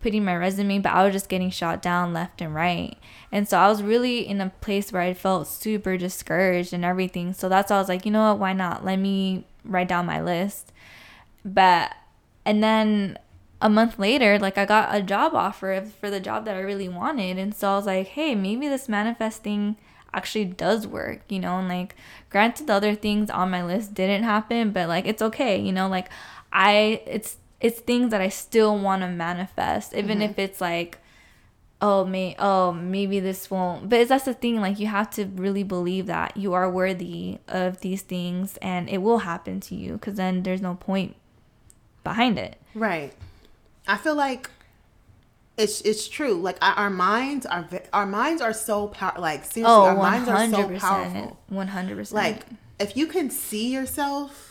putting 0.00 0.24
my 0.24 0.36
resume, 0.36 0.78
but 0.78 0.92
I 0.92 1.04
was 1.04 1.12
just 1.12 1.28
getting 1.28 1.50
shot 1.50 1.82
down 1.82 2.12
left 2.12 2.40
and 2.40 2.54
right. 2.54 2.96
And 3.32 3.48
so 3.48 3.58
I 3.58 3.68
was 3.68 3.82
really 3.82 4.26
in 4.26 4.40
a 4.40 4.50
place 4.60 4.92
where 4.92 5.02
I 5.02 5.12
felt 5.12 5.48
super 5.48 5.96
discouraged 5.96 6.72
and 6.72 6.84
everything. 6.84 7.32
So 7.32 7.48
that's 7.48 7.70
why 7.70 7.76
I 7.76 7.80
was 7.80 7.88
like, 7.88 8.06
you 8.06 8.12
know 8.12 8.30
what, 8.30 8.38
why 8.38 8.52
not? 8.52 8.84
Let 8.84 9.00
me 9.00 9.44
write 9.64 9.88
down 9.88 10.06
my 10.06 10.22
list. 10.22 10.72
But 11.44 11.94
and 12.44 12.62
then 12.62 13.18
a 13.62 13.68
month 13.68 13.98
later, 13.98 14.38
like 14.38 14.56
I 14.56 14.64
got 14.64 14.94
a 14.94 15.02
job 15.02 15.34
offer 15.34 15.84
for 16.00 16.10
the 16.10 16.20
job 16.20 16.44
that 16.46 16.56
I 16.56 16.60
really 16.60 16.88
wanted. 16.88 17.38
And 17.38 17.54
so 17.54 17.72
I 17.72 17.76
was 17.76 17.86
like, 17.86 18.08
hey, 18.08 18.34
maybe 18.34 18.68
this 18.68 18.88
manifesting 18.88 19.76
actually 20.14 20.46
does 20.46 20.86
work, 20.86 21.20
you 21.28 21.38
know, 21.38 21.58
and 21.58 21.68
like 21.68 21.94
granted 22.30 22.66
the 22.66 22.74
other 22.74 22.94
things 22.94 23.30
on 23.30 23.50
my 23.50 23.64
list 23.64 23.94
didn't 23.94 24.24
happen, 24.24 24.70
but 24.72 24.88
like 24.88 25.06
it's 25.06 25.22
okay, 25.22 25.60
you 25.60 25.72
know, 25.72 25.88
like 25.88 26.08
I 26.52 27.02
it's 27.06 27.36
it's 27.60 27.80
things 27.80 28.10
that 28.10 28.20
I 28.20 28.30
still 28.30 28.78
want 28.78 29.02
to 29.02 29.08
manifest, 29.08 29.94
even 29.94 30.18
mm-hmm. 30.18 30.30
if 30.30 30.38
it's 30.38 30.60
like 30.60 30.98
oh 31.82 32.04
may 32.04 32.34
oh 32.38 32.72
maybe 32.72 33.20
this 33.20 33.50
won't. 33.50 33.88
But 33.88 34.08
that's 34.08 34.24
the 34.24 34.34
thing 34.34 34.60
like 34.60 34.80
you 34.80 34.86
have 34.86 35.10
to 35.10 35.26
really 35.26 35.62
believe 35.62 36.06
that 36.06 36.36
you 36.36 36.54
are 36.54 36.70
worthy 36.70 37.38
of 37.46 37.80
these 37.80 38.02
things 38.02 38.56
and 38.62 38.88
it 38.88 38.98
will 38.98 39.18
happen 39.18 39.60
to 39.60 39.74
you 39.74 39.94
because 39.94 40.14
then 40.14 40.42
there's 40.42 40.62
no 40.62 40.74
point 40.74 41.14
behind 42.02 42.38
it. 42.38 42.56
Right. 42.74 43.12
I 43.90 43.96
feel 43.96 44.14
like 44.14 44.48
it's 45.56 45.80
it's 45.82 46.08
true. 46.08 46.34
Like 46.34 46.56
our 46.62 46.90
minds 46.90 47.44
are 47.46 47.68
our 47.92 48.06
minds 48.06 48.40
are 48.40 48.52
so 48.52 48.88
power. 48.88 49.14
Like 49.18 49.44
seriously, 49.44 49.64
oh 49.64 49.84
our 49.86 49.96
minds 49.96 50.28
are 50.28 50.48
so 50.48 50.68
100% 50.68 50.78
powerful. 50.78 51.38
100% 51.52 52.12
Like 52.12 52.42
if 52.78 52.96
you 52.96 53.06
can 53.06 53.30
see 53.30 53.72
yourself 53.72 54.46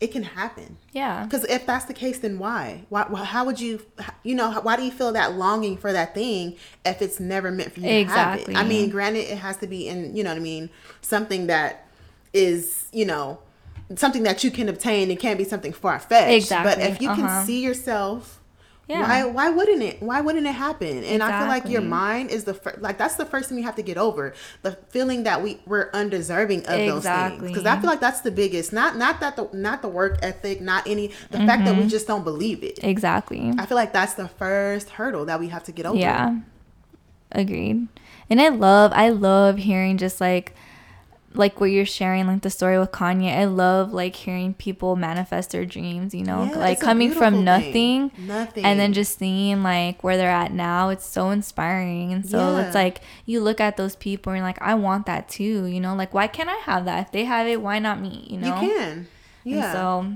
it 0.00 0.12
can 0.12 0.22
happen. 0.22 0.78
Yeah. 0.92 1.24
Because 1.24 1.44
if 1.44 1.66
that's 1.66 1.84
the 1.84 1.92
case, 1.92 2.20
then 2.20 2.38
why? 2.38 2.86
Why? 2.88 3.02
How 3.22 3.44
would 3.44 3.60
you? 3.60 3.82
You 4.22 4.34
know, 4.34 4.50
why 4.62 4.76
do 4.76 4.82
you 4.82 4.90
feel 4.90 5.12
that 5.12 5.34
longing 5.36 5.76
for 5.76 5.92
that 5.92 6.14
thing 6.14 6.56
if 6.86 7.02
it's 7.02 7.20
never 7.20 7.50
meant 7.50 7.72
for 7.74 7.80
you 7.80 7.88
Exactly. 7.90 8.44
to 8.46 8.52
have 8.52 8.62
it? 8.62 8.66
I 8.66 8.68
mean, 8.68 8.88
granted, 8.88 9.30
it 9.30 9.36
has 9.38 9.58
to 9.58 9.66
be 9.66 9.88
in. 9.88 10.16
You 10.16 10.24
know 10.24 10.30
what 10.30 10.36
I 10.38 10.40
mean? 10.40 10.70
Something 11.02 11.48
that 11.48 11.86
is, 12.32 12.86
you 12.94 13.04
know, 13.04 13.40
something 13.94 14.22
that 14.22 14.42
you 14.42 14.50
can 14.50 14.70
obtain. 14.70 15.10
It 15.10 15.20
can't 15.20 15.36
be 15.36 15.44
something 15.44 15.72
far 15.74 15.98
fetched. 15.98 16.32
Exactly. 16.32 16.82
But 16.82 16.92
if 16.92 17.02
you 17.02 17.10
Uh-huh. 17.10 17.20
can 17.20 17.46
see 17.46 17.62
yourself. 17.62 18.39
Yeah. 18.90 19.02
Why 19.02 19.24
why 19.24 19.48
wouldn't 19.50 19.82
it? 19.82 20.02
Why 20.02 20.20
wouldn't 20.20 20.46
it 20.46 20.52
happen? 20.54 21.04
And 21.04 21.22
I 21.22 21.38
feel 21.38 21.48
like 21.48 21.66
your 21.68 21.80
mind 21.82 22.30
is 22.30 22.44
the 22.44 22.54
fir- 22.54 22.76
like 22.78 22.98
that's 22.98 23.14
the 23.14 23.24
first 23.24 23.48
thing 23.48 23.56
you 23.58 23.64
have 23.64 23.76
to 23.76 23.82
get 23.82 23.96
over. 23.96 24.34
The 24.62 24.72
feeling 24.90 25.22
that 25.24 25.42
we 25.42 25.60
we're 25.66 25.90
undeserving 25.92 26.66
of 26.66 26.76
those 26.78 27.04
things. 27.04 27.42
Because 27.42 27.66
I 27.66 27.78
feel 27.80 27.88
like 27.88 28.00
that's 28.00 28.20
the 28.22 28.32
biggest. 28.32 28.72
Not 28.72 28.96
not 28.96 29.20
that 29.20 29.36
the 29.36 29.48
not 29.52 29.80
the 29.82 29.88
work 29.88 30.18
ethic, 30.22 30.60
not 30.60 30.86
any 30.86 31.12
the 31.30 31.38
fact 31.38 31.64
that 31.64 31.74
we 31.76 31.80
Mm-hmm. 31.82 31.88
just 31.88 32.06
don't 32.08 32.24
believe 32.24 32.62
it. 32.64 32.80
Exactly. 32.82 33.52
I 33.58 33.64
feel 33.66 33.76
like 33.76 33.92
that's 33.92 34.14
the 34.14 34.28
first 34.28 34.90
hurdle 34.90 35.24
that 35.26 35.38
we 35.40 35.48
have 35.48 35.64
to 35.64 35.72
get 35.72 35.86
over. 35.86 35.96
Yeah. 35.96 36.40
Agreed. 37.32 37.86
And 38.28 38.40
I 38.40 38.48
love 38.48 38.92
I 38.94 39.10
love 39.10 39.58
hearing 39.58 39.98
just 39.98 40.20
like 40.20 40.54
like 41.32 41.60
what 41.60 41.66
you're 41.70 41.86
sharing 41.86 42.26
like 42.26 42.42
the 42.42 42.50
story 42.50 42.76
with 42.78 42.90
Kanye. 42.90 43.30
I 43.36 43.44
love 43.44 43.92
like 43.92 44.16
hearing 44.16 44.52
people 44.54 44.96
manifest 44.96 45.52
their 45.52 45.64
dreams, 45.64 46.12
you 46.12 46.24
know, 46.24 46.44
Yeah, 46.44 46.58
like 46.58 46.80
coming 46.80 47.12
from 47.12 47.44
nothing 47.44 48.10
thing. 48.10 48.26
Nothing. 48.26 48.64
and 48.64 48.80
then 48.80 48.92
just 48.92 49.18
seeing 49.18 49.62
like 49.62 50.02
where 50.02 50.16
they're 50.16 50.28
at 50.28 50.52
now. 50.52 50.88
It's 50.88 51.06
so 51.06 51.30
inspiring. 51.30 52.12
And 52.12 52.28
so 52.28 52.56
it's 52.56 52.74
like 52.74 53.00
you 53.26 53.40
look 53.40 53.60
at 53.60 53.76
those 53.76 53.94
people 53.94 54.32
and 54.32 54.38
you're 54.38 54.46
like 54.46 54.60
I 54.60 54.74
want 54.74 55.06
that 55.06 55.28
too, 55.28 55.66
you 55.66 55.78
know? 55.80 55.94
Like 55.94 56.12
why 56.12 56.26
can't 56.26 56.48
I 56.50 56.56
have 56.64 56.84
that? 56.86 57.06
If 57.06 57.12
they 57.12 57.24
have 57.24 57.46
it, 57.46 57.62
why 57.62 57.78
not 57.78 58.00
me, 58.00 58.26
you 58.28 58.38
know? 58.38 58.48
you 58.48 58.68
can. 58.68 58.92
And 59.44 59.54
Yeah. 59.54 59.72
so 59.72 60.12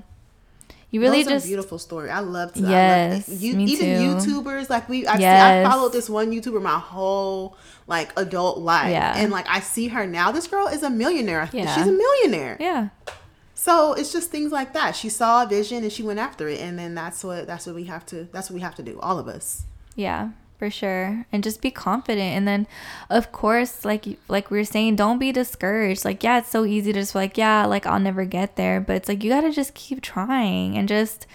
you 0.95 1.01
really 1.01 1.23
Those 1.25 1.33
just 1.33 1.47
beautiful 1.47 1.79
story. 1.79 2.09
I 2.09 2.21
love 2.21 2.53
to. 2.55 2.61
Yes, 2.61 3.29
love, 3.29 3.43
you, 3.43 3.55
me 3.57 3.65
even 3.65 3.87
too. 4.19 4.31
YouTubers 4.43 4.71
like 4.71 4.89
we. 4.89 5.07
I, 5.07 5.17
Yes. 5.19 5.67
I 5.67 5.71
followed 5.71 5.93
this 5.93 6.09
one 6.09 6.31
YouTuber 6.31 6.63
my 6.63 6.79
whole 6.79 7.57
like 7.87 8.13
adult 8.17 8.59
life, 8.59 8.91
Yeah. 8.93 9.15
and 9.17 9.31
like 9.33 9.47
I 9.49 9.61
see 9.61 9.89
her 9.89 10.07
now. 10.07 10.31
This 10.33 10.47
girl 10.47 10.69
is 10.69 10.83
a 10.83 10.91
millionaire. 10.91 11.51
Yeah. 11.53 11.75
She's 11.75 11.87
a 11.89 11.93
millionaire. 11.93 12.57
yeah. 12.61 12.89
So 13.57 13.95
it's 13.95 14.13
just 14.13 14.31
things 14.31 14.53
like 14.53 14.73
that. 14.75 14.95
She 14.95 15.09
saw 15.09 15.45
a 15.45 15.47
vision 15.49 15.83
and 15.85 15.93
she 15.93 16.03
went 16.03 16.19
after 16.19 16.49
it, 16.49 16.61
and 16.61 16.79
then 16.79 16.95
that's 16.95 17.25
what 17.25 17.47
that's 17.47 17.67
what 17.67 17.75
we 17.75 17.85
have 17.85 18.05
to 18.07 18.29
that's 18.33 18.51
what 18.51 18.55
we 18.55 18.61
have 18.61 18.75
to 18.77 18.83
do. 18.83 18.99
All 19.01 19.19
of 19.19 19.27
us. 19.29 19.65
Yeah, 19.97 20.31
for 20.65 20.71
sure. 20.71 21.27
And 21.31 21.45
just 21.45 21.61
be 21.61 21.71
confident. 21.71 22.35
And 22.35 22.49
then 22.49 22.67
of 23.11 23.33
course, 23.33 23.85
like 23.85 24.07
like 24.29 24.51
we 24.51 24.59
are 24.61 24.65
saying, 24.65 24.97
don't 24.97 25.19
be 25.19 25.31
discouraged. 25.31 26.07
Like, 26.07 26.25
yeah, 26.25 26.39
it's 26.39 26.49
so 26.49 26.65
easy 26.65 26.91
to 26.95 27.01
just 27.01 27.15
like, 27.15 27.37
yeah, 27.37 27.67
like 27.67 27.85
I'll 27.85 28.01
never 28.01 28.25
get 28.25 28.57
there. 28.57 28.81
But 28.81 28.97
it's 28.97 29.09
like 29.09 29.23
you 29.23 29.31
gotta 29.31 29.53
just 29.53 29.75
keep 29.75 30.01
trying 30.01 30.79
and 30.79 30.89
just, 30.89 31.27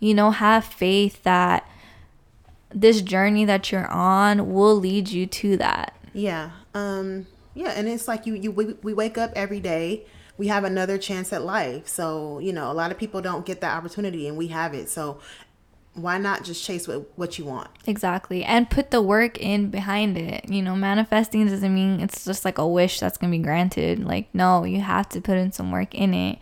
you 0.00 0.14
know, 0.14 0.32
have 0.32 0.64
faith 0.64 1.22
that 1.22 1.68
this 2.74 3.02
journey 3.02 3.44
that 3.44 3.70
you're 3.70 3.86
on 3.88 4.52
will 4.52 4.74
lead 4.74 5.08
you 5.10 5.26
to 5.26 5.56
that. 5.58 5.96
Yeah. 6.12 6.50
Um. 6.74 7.28
Yeah, 7.54 7.70
and 7.76 7.86
it's 7.86 8.08
like 8.08 8.26
you 8.26 8.34
you 8.34 8.50
we, 8.50 8.74
we 8.82 8.94
wake 8.94 9.16
up 9.16 9.30
every 9.36 9.60
day. 9.60 10.06
We 10.38 10.48
have 10.48 10.64
another 10.64 10.98
chance 10.98 11.32
at 11.32 11.44
life. 11.44 11.86
So 11.86 12.40
you 12.40 12.52
know, 12.52 12.68
a 12.68 12.74
lot 12.74 12.90
of 12.90 12.98
people 12.98 13.20
don't 13.20 13.46
get 13.46 13.60
that 13.60 13.76
opportunity, 13.76 14.26
and 14.26 14.36
we 14.36 14.48
have 14.48 14.74
it. 14.74 14.88
So 14.88 15.20
why 15.94 16.16
not 16.18 16.42
just 16.44 16.64
chase 16.64 16.88
what 16.88 17.06
what 17.18 17.38
you 17.38 17.44
want? 17.44 17.68
Exactly. 17.86 18.44
And 18.44 18.70
put 18.70 18.90
the 18.90 19.02
work 19.02 19.38
in 19.38 19.68
behind 19.70 20.16
it. 20.16 20.48
You 20.48 20.62
know, 20.62 20.74
manifesting 20.74 21.46
doesn't 21.46 21.74
mean 21.74 22.00
it's 22.00 22.24
just 22.24 22.44
like 22.44 22.58
a 22.58 22.66
wish 22.66 22.98
that's 23.00 23.18
going 23.18 23.30
to 23.30 23.38
be 23.38 23.42
granted. 23.42 24.02
Like, 24.04 24.34
no, 24.34 24.64
you 24.64 24.80
have 24.80 25.08
to 25.10 25.20
put 25.20 25.36
in 25.36 25.52
some 25.52 25.70
work 25.70 25.94
in 25.94 26.14
it. 26.14 26.38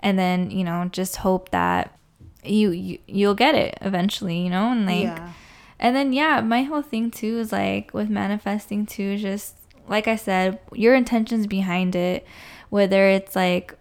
And 0.00 0.18
then, 0.18 0.50
you 0.50 0.64
know, 0.64 0.88
just 0.92 1.16
hope 1.16 1.50
that 1.50 1.98
you, 2.44 2.70
you 2.70 2.98
you'll 3.06 3.34
get 3.34 3.54
it 3.54 3.78
eventually, 3.80 4.38
you 4.38 4.50
know? 4.50 4.70
And 4.72 4.86
like 4.86 5.04
Yeah. 5.04 5.32
and 5.78 5.96
then 5.96 6.12
yeah, 6.12 6.40
my 6.40 6.62
whole 6.62 6.82
thing 6.82 7.10
too 7.10 7.38
is 7.38 7.52
like 7.52 7.94
with 7.94 8.10
manifesting 8.10 8.86
too, 8.86 9.16
just 9.16 9.56
like 9.88 10.08
I 10.08 10.16
said, 10.16 10.58
your 10.72 10.94
intentions 10.94 11.46
behind 11.46 11.96
it, 11.96 12.26
whether 12.68 13.08
it's 13.08 13.34
like 13.34 13.74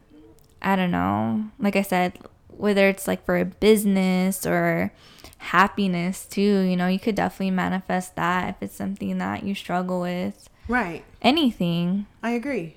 I 0.62 0.76
don't 0.76 0.92
know, 0.92 1.46
like 1.58 1.76
I 1.78 1.82
said, 1.84 2.20
whether 2.60 2.88
it's 2.89 3.08
like 3.08 3.24
for 3.26 3.38
a 3.38 3.45
business 3.45 4.45
or 4.45 4.91
happiness 5.38 6.26
too, 6.26 6.60
you 6.60 6.76
know, 6.76 6.88
you 6.88 7.00
could 7.00 7.15
definitely 7.15 7.52
manifest 7.52 8.15
that 8.15 8.50
if 8.50 8.56
it's 8.62 8.76
something 8.76 9.17
that 9.17 9.43
you 9.43 9.56
struggle 9.56 10.02
with. 10.02 10.50
Right. 10.67 11.04
Anything. 11.22 12.06
I 12.22 12.32
agree. 12.32 12.76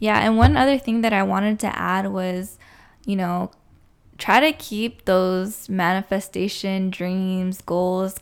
Yeah, 0.00 0.18
and 0.18 0.36
one 0.36 0.56
other 0.56 0.78
thing 0.78 1.00
that 1.02 1.12
I 1.12 1.22
wanted 1.22 1.58
to 1.60 1.78
add 1.78 2.10
was, 2.12 2.58
you 3.04 3.16
know, 3.16 3.50
try 4.16 4.40
to 4.40 4.52
keep 4.52 5.04
those 5.04 5.68
manifestation 5.68 6.90
dreams, 6.90 7.60
goals 7.60 8.18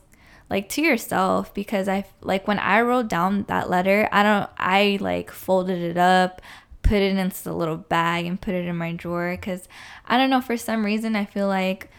like 0.49 0.69
to 0.71 0.83
yourself 0.83 1.53
because 1.55 1.89
I 1.89 2.05
like 2.21 2.47
when 2.47 2.59
I 2.59 2.81
wrote 2.81 3.09
down 3.09 3.45
that 3.49 3.69
letter, 3.69 4.09
I 4.13 4.23
don't 4.23 4.51
I 4.59 4.99
like 5.01 5.31
folded 5.31 5.81
it 5.81 5.97
up, 5.97 6.41
put 6.87 7.03
it 7.03 7.17
into 7.17 7.51
a 7.51 7.53
little 7.53 7.77
bag 7.77 8.27
and 8.27 8.41
put 8.41 8.55
it 8.55 8.67
in 8.67 8.77
my 8.77 8.93
drawer 8.93 9.37
cuz 9.37 9.69
I 10.07 10.17
don't 10.17 10.31
know 10.31 10.41
for 10.41 10.57
some 10.57 10.85
reason 10.85 11.17
I 11.17 11.25
feel 11.25 11.49
like 11.49 11.91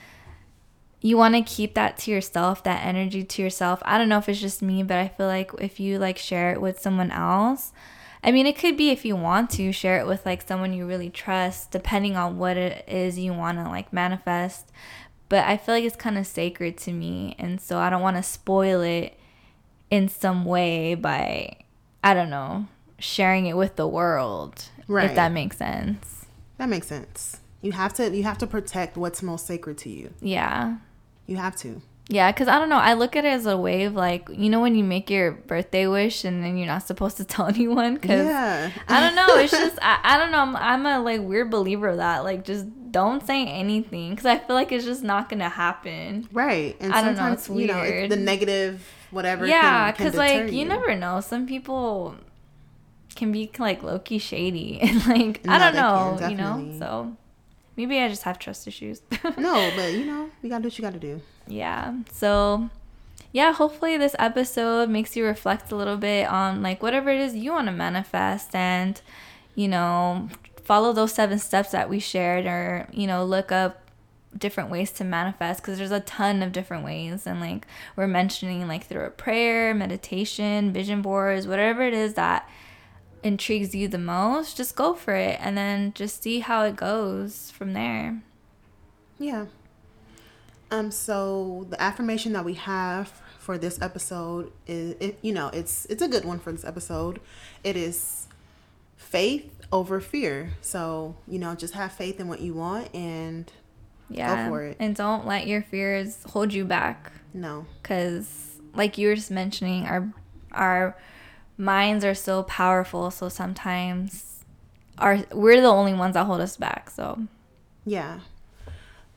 you 1.02 1.18
want 1.18 1.36
to 1.36 1.42
keep 1.42 1.76
that 1.76 1.98
to 1.98 2.12
yourself, 2.12 2.64
that 2.64 2.86
energy 2.86 3.24
to 3.24 3.42
yourself. 3.42 3.82
I 3.86 3.98
don't 3.98 4.10
know 4.10 4.18
if 4.18 4.28
it's 4.28 4.42
just 4.42 4.62
me, 4.62 4.84
but 4.84 4.98
I 4.98 5.08
feel 5.08 5.28
like 5.28 5.52
if 5.60 5.80
you 5.80 6.00
like 6.00 6.18
share 6.18 6.52
it 6.52 6.62
with 6.62 6.80
someone 6.80 7.12
else, 7.12 7.72
I 8.24 8.32
mean, 8.32 8.48
it 8.48 8.58
could 8.58 8.76
be 8.76 8.90
if 8.90 9.06
you 9.06 9.16
want 9.16 9.50
to 9.52 9.72
share 9.72 10.00
it 10.00 10.08
with 10.08 10.26
like 10.26 10.48
someone 10.48 10.74
you 10.74 10.86
really 10.86 11.10
trust, 11.10 11.72
depending 11.72 12.18
on 12.18 12.38
what 12.38 12.58
it 12.58 12.84
is 12.88 13.20
you 13.20 13.34
want 13.34 13.58
to 13.60 13.66
like 13.66 13.94
manifest. 13.94 14.72
But 15.30 15.46
I 15.46 15.58
feel 15.58 15.76
like 15.76 15.84
it's 15.84 15.96
kind 15.96 16.18
of 16.18 16.26
sacred 16.26 16.78
to 16.80 16.92
me, 16.92 17.36
and 17.38 17.62
so 17.62 17.78
I 17.78 17.90
don't 17.90 18.02
want 18.02 18.18
to 18.18 18.24
spoil 18.24 18.82
it 18.82 19.18
in 19.92 20.08
some 20.10 20.46
way 20.46 20.96
by 20.96 21.58
I 22.04 22.14
don't 22.14 22.30
know, 22.30 22.68
sharing 23.00 23.46
it 23.46 23.58
with 23.58 23.76
the 23.76 23.88
world. 23.88 24.70
Right. 24.88 25.10
If 25.10 25.16
that 25.16 25.32
makes 25.32 25.58
sense. 25.58 26.26
That 26.58 26.70
makes 26.70 26.88
sense. 26.88 27.38
You 27.62 27.72
have 27.74 27.94
to 27.96 28.16
you 28.16 28.24
have 28.24 28.38
to 28.40 28.48
protect 28.48 28.98
what's 28.98 29.22
most 29.22 29.46
sacred 29.46 29.78
to 29.80 29.90
you. 29.90 30.14
Yeah. 30.22 30.78
You 31.26 31.38
have 31.38 31.56
to. 31.58 31.82
Yeah, 32.10 32.32
because 32.32 32.48
I 32.48 32.58
don't 32.58 32.70
know. 32.70 32.78
I 32.78 32.94
look 32.94 33.18
at 33.18 33.26
it 33.26 33.30
as 33.34 33.46
a 33.46 33.58
way 33.58 33.84
of 33.84 33.94
like, 33.94 34.30
you 34.32 34.50
know, 34.50 34.62
when 34.62 34.76
you 34.76 34.84
make 34.86 35.10
your 35.10 35.32
birthday 35.34 35.88
wish 35.88 36.24
and 36.24 36.42
then 36.42 36.58
you're 36.58 36.68
not 36.68 36.84
supposed 36.88 37.18
to 37.18 37.26
tell 37.34 37.48
anyone. 37.48 37.96
Because 37.96 38.26
Yeah. 38.26 38.72
I 38.88 39.00
don't 39.02 39.16
know. 39.16 39.28
It's 39.36 39.52
just, 39.64 39.78
I, 39.82 40.00
I 40.04 40.18
don't 40.18 40.32
know. 40.32 40.40
I'm, 40.40 40.56
I'm 40.56 40.86
a 40.86 41.00
like 41.04 41.20
weird 41.22 41.50
believer 41.52 41.90
of 41.90 41.98
that. 41.98 42.24
Like, 42.24 42.46
just 42.46 42.66
don't 42.92 43.26
say 43.28 43.46
anything 43.46 44.12
because 44.12 44.26
I 44.26 44.38
feel 44.38 44.56
like 44.56 44.72
it's 44.72 44.86
just 44.86 45.04
not 45.04 45.28
going 45.28 45.40
to 45.40 45.50
happen. 45.50 46.30
Right. 46.32 46.78
And 46.80 46.94
I 46.94 47.02
don't 47.02 47.12
know, 47.12 47.18
sometimes 47.18 47.40
it's 47.42 47.50
you 47.50 47.68
know 47.68 47.82
weird. 47.82 48.06
it's 48.06 48.16
the 48.16 48.22
negative 48.22 48.88
whatever. 49.12 49.46
yeah, 49.46 49.92
because 49.92 50.16
like, 50.16 50.44
deter 50.46 50.54
you 50.54 50.64
never 50.66 50.96
know. 50.96 51.20
Some 51.20 51.46
people 51.46 52.16
can 53.18 53.32
be 53.34 53.52
like 53.60 53.84
low 53.84 54.00
key 54.00 54.18
shady. 54.20 54.80
And 54.82 55.06
like, 55.08 55.42
I 55.48 55.58
don't 55.60 55.76
know, 55.76 56.16
can, 56.20 56.32
you 56.32 56.38
know? 56.38 56.76
So 56.80 57.18
maybe 57.76 58.00
I 58.00 58.08
just 58.08 58.24
have 58.24 58.40
trust 58.40 58.68
issues. 58.68 59.02
No, 59.38 59.72
but 59.76 59.92
you 59.94 60.06
know 60.06 60.30
you 60.42 60.50
gotta 60.50 60.62
do 60.64 60.68
what 60.68 60.78
you 60.78 60.84
gotta 60.84 61.00
do. 61.00 61.22
yeah 61.48 61.94
so 62.12 62.70
yeah 63.34 63.52
hopefully 63.54 63.98
this 63.98 64.16
episode 64.20 64.90
makes 64.90 65.16
you 65.18 65.26
reflect 65.26 65.72
a 65.72 65.76
little 65.76 65.98
bit 65.98 66.28
on 66.28 66.62
like 66.62 66.82
whatever 66.82 67.10
it 67.10 67.20
is 67.20 67.36
you 67.36 67.52
want 67.52 67.68
to 67.68 67.72
manifest 67.74 68.56
and 68.56 69.02
you 69.56 69.68
know 69.68 70.30
follow 70.64 70.92
those 70.94 71.14
seven 71.14 71.38
steps 71.40 71.72
that 71.72 71.90
we 71.90 72.00
shared 72.00 72.46
or 72.46 72.88
you 72.92 73.06
know 73.08 73.24
look 73.26 73.52
up 73.52 73.82
different 74.38 74.70
ways 74.70 74.92
to 74.92 75.04
manifest 75.04 75.62
because 75.62 75.78
there's 75.78 75.92
a 75.92 76.00
ton 76.02 76.44
of 76.44 76.52
different 76.52 76.84
ways 76.86 77.26
and 77.28 77.40
like 77.40 77.66
we're 77.96 78.08
mentioning 78.08 78.68
like 78.68 78.86
through 78.86 79.06
a 79.06 79.10
prayer 79.10 79.74
meditation 79.74 80.72
vision 80.72 81.02
boards 81.02 81.48
whatever 81.48 81.82
it 81.84 81.94
is 81.94 82.14
that 82.16 82.48
intrigues 83.24 83.74
you 83.74 83.88
the 83.88 83.98
most 83.98 84.56
just 84.58 84.76
go 84.76 84.94
for 84.94 85.14
it 85.16 85.38
and 85.42 85.58
then 85.58 85.92
just 85.94 86.22
see 86.24 86.40
how 86.40 86.64
it 86.64 86.76
goes 86.76 87.52
from 87.52 87.74
there 87.74 88.22
Yeah. 89.20 89.46
Um. 90.70 90.92
So 90.92 91.66
the 91.70 91.82
affirmation 91.82 92.34
that 92.34 92.46
we 92.46 92.54
have 92.56 93.10
for 93.40 93.58
this 93.58 93.82
episode 93.82 94.52
is, 94.68 94.96
it, 95.00 95.18
you 95.22 95.34
know, 95.34 95.48
it's 95.54 95.86
it's 95.86 96.02
a 96.02 96.08
good 96.08 96.26
one 96.26 96.40
for 96.40 96.52
this 96.52 96.66
episode. 96.66 97.20
It 97.64 97.76
is 97.78 98.28
faith 98.98 99.50
over 99.72 100.00
fear. 100.02 100.52
So 100.62 101.16
you 101.28 101.40
know, 101.40 101.56
just 101.56 101.74
have 101.74 101.94
faith 101.94 102.20
in 102.20 102.28
what 102.28 102.42
you 102.42 102.54
want, 102.54 102.94
and 102.94 103.52
yeah 104.10 104.46
go 104.46 104.50
for 104.52 104.64
it. 104.64 104.78
and 104.80 104.96
don't 104.96 105.26
let 105.26 105.48
your 105.48 105.62
fears 105.62 106.24
hold 106.28 106.54
you 106.54 106.64
back 106.64 107.12
no, 107.34 107.66
because 107.82 108.60
like 108.74 108.98
you 108.98 109.08
were 109.10 109.16
just 109.16 109.32
mentioning 109.32 109.86
our 109.86 110.14
our 110.52 110.96
minds 111.58 112.06
are 112.06 112.16
so 112.16 112.44
powerful 112.44 113.10
so 113.10 113.30
sometimes 113.30 114.44
our 114.98 115.24
we're 115.32 115.60
the 115.60 115.68
only 115.68 115.94
ones 115.94 116.14
that 116.14 116.26
hold 116.26 116.42
us 116.42 116.58
back 116.58 116.90
so 116.90 117.20
yeah. 117.88 118.20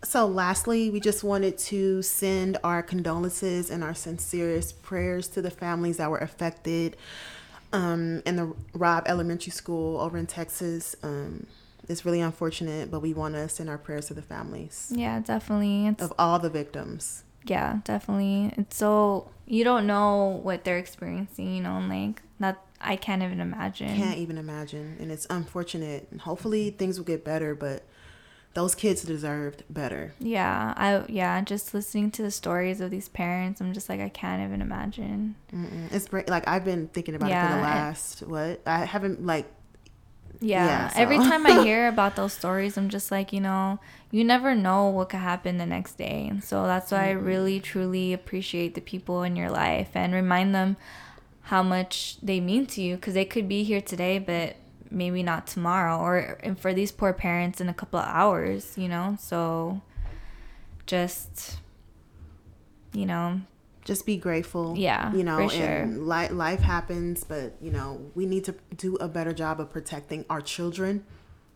So, 0.02 0.26
lastly, 0.26 0.88
we 0.88 1.00
just 1.00 1.22
wanted 1.22 1.58
to 1.58 2.00
send 2.00 2.56
our 2.64 2.82
condolences 2.82 3.68
and 3.68 3.84
our 3.84 3.94
sincerest 3.94 4.82
prayers 4.82 5.28
to 5.28 5.42
the 5.42 5.50
families 5.50 5.98
that 5.98 6.10
were 6.10 6.18
affected 6.18 6.96
um, 7.72 8.22
in 8.24 8.36
the 8.36 8.54
Robb 8.72 9.04
Elementary 9.06 9.50
School 9.50 10.00
over 10.00 10.16
in 10.16 10.26
Texas. 10.26 10.96
Um, 11.02 11.46
it's 11.86 12.06
really 12.06 12.20
unfortunate, 12.20 12.90
but 12.90 13.00
we 13.00 13.12
want 13.12 13.34
to 13.34 13.48
send 13.48 13.68
our 13.68 13.76
prayers 13.76 14.06
to 14.06 14.14
the 14.14 14.22
families 14.22 14.92
Yeah, 14.94 15.18
definitely. 15.20 15.88
It's 15.88 16.02
of 16.02 16.12
all 16.18 16.38
the 16.38 16.50
victims. 16.50 17.24
Yeah, 17.44 17.78
definitely. 17.84 18.52
It's 18.56 18.76
so 18.76 19.30
you 19.46 19.64
don't 19.64 19.86
know 19.86 20.40
what 20.42 20.64
they're 20.64 20.78
experiencing, 20.78 21.54
you 21.54 21.62
know, 21.62 21.76
and 21.76 21.88
like 21.88 22.22
that 22.38 22.62
I 22.80 22.96
can't 22.96 23.22
even 23.22 23.40
imagine. 23.40 23.96
Can't 23.96 24.18
even 24.18 24.38
imagine, 24.38 24.96
and 25.00 25.10
it's 25.10 25.26
unfortunate. 25.28 26.08
And 26.10 26.20
hopefully 26.20 26.70
things 26.70 26.98
will 26.98 27.04
get 27.04 27.24
better, 27.24 27.54
but 27.54 27.84
those 28.54 28.74
kids 28.74 29.02
deserved 29.02 29.64
better. 29.70 30.14
Yeah, 30.18 30.74
I 30.76 31.04
yeah, 31.08 31.40
just 31.42 31.74
listening 31.74 32.10
to 32.12 32.22
the 32.22 32.30
stories 32.30 32.80
of 32.80 32.90
these 32.90 33.08
parents, 33.08 33.60
I'm 33.60 33.72
just 33.72 33.88
like 33.88 34.00
I 34.00 34.08
can't 34.08 34.42
even 34.42 34.60
imagine. 34.60 35.36
Mm-mm. 35.52 35.92
It's. 35.92 36.12
Like 36.12 36.48
I've 36.48 36.64
been 36.64 36.88
thinking 36.88 37.14
about 37.14 37.30
it 37.30 37.48
for 37.48 37.56
the 37.56 37.62
last 37.62 38.22
what 38.22 38.60
I 38.66 38.84
haven't 38.84 39.24
like 39.24 39.46
Yeah, 40.40 40.64
Yeah, 40.64 40.92
every 40.96 41.18
time 41.18 41.46
I 41.46 41.62
hear 41.64 41.86
about 41.88 42.16
those 42.16 42.32
stories, 42.32 42.76
I'm 42.78 42.88
just 42.88 43.10
like, 43.10 43.32
you 43.32 43.40
know, 43.40 43.78
you 44.10 44.24
never 44.24 44.54
know 44.54 44.88
what 44.88 45.10
could 45.10 45.20
happen 45.20 45.58
the 45.58 45.66
next 45.66 45.98
day. 45.98 46.26
And 46.28 46.42
so 46.42 46.66
that's 46.66 46.90
why 46.90 47.10
I 47.10 47.14
mm-hmm. 47.14 47.24
really 47.26 47.60
truly 47.60 48.12
appreciate 48.12 48.74
the 48.74 48.80
people 48.80 49.22
in 49.22 49.36
your 49.36 49.50
life 49.50 49.90
and 49.94 50.14
remind 50.14 50.54
them 50.54 50.76
how 51.42 51.62
much 51.62 52.16
they 52.22 52.40
mean 52.40 52.66
to 52.66 52.80
you 52.80 52.96
because 52.96 53.14
they 53.14 53.24
could 53.24 53.48
be 53.48 53.64
here 53.64 53.80
today, 53.80 54.18
but 54.18 54.56
maybe 54.90 55.22
not 55.22 55.46
tomorrow 55.46 55.98
or 55.98 56.38
and 56.42 56.58
for 56.58 56.74
these 56.74 56.90
poor 56.90 57.12
parents 57.12 57.60
in 57.60 57.68
a 57.68 57.74
couple 57.74 57.98
of 57.98 58.06
hours, 58.06 58.76
you 58.78 58.88
know? 58.88 59.16
So 59.20 59.82
just 60.86 61.58
you 62.92 63.06
know, 63.06 63.40
just 63.84 64.06
be 64.06 64.16
grateful. 64.16 64.74
Yeah, 64.76 65.12
you 65.14 65.24
know, 65.24 65.48
for 65.48 65.54
sure. 65.54 65.66
and 65.66 66.06
li- 66.06 66.28
life 66.28 66.60
happens, 66.60 67.24
but 67.24 67.54
you 67.60 67.70
know, 67.70 68.10
we 68.14 68.26
need 68.26 68.44
to 68.44 68.54
do 68.76 68.96
a 68.96 69.08
better 69.08 69.32
job 69.32 69.60
of 69.60 69.70
protecting 69.70 70.24
our 70.30 70.40
children. 70.40 71.04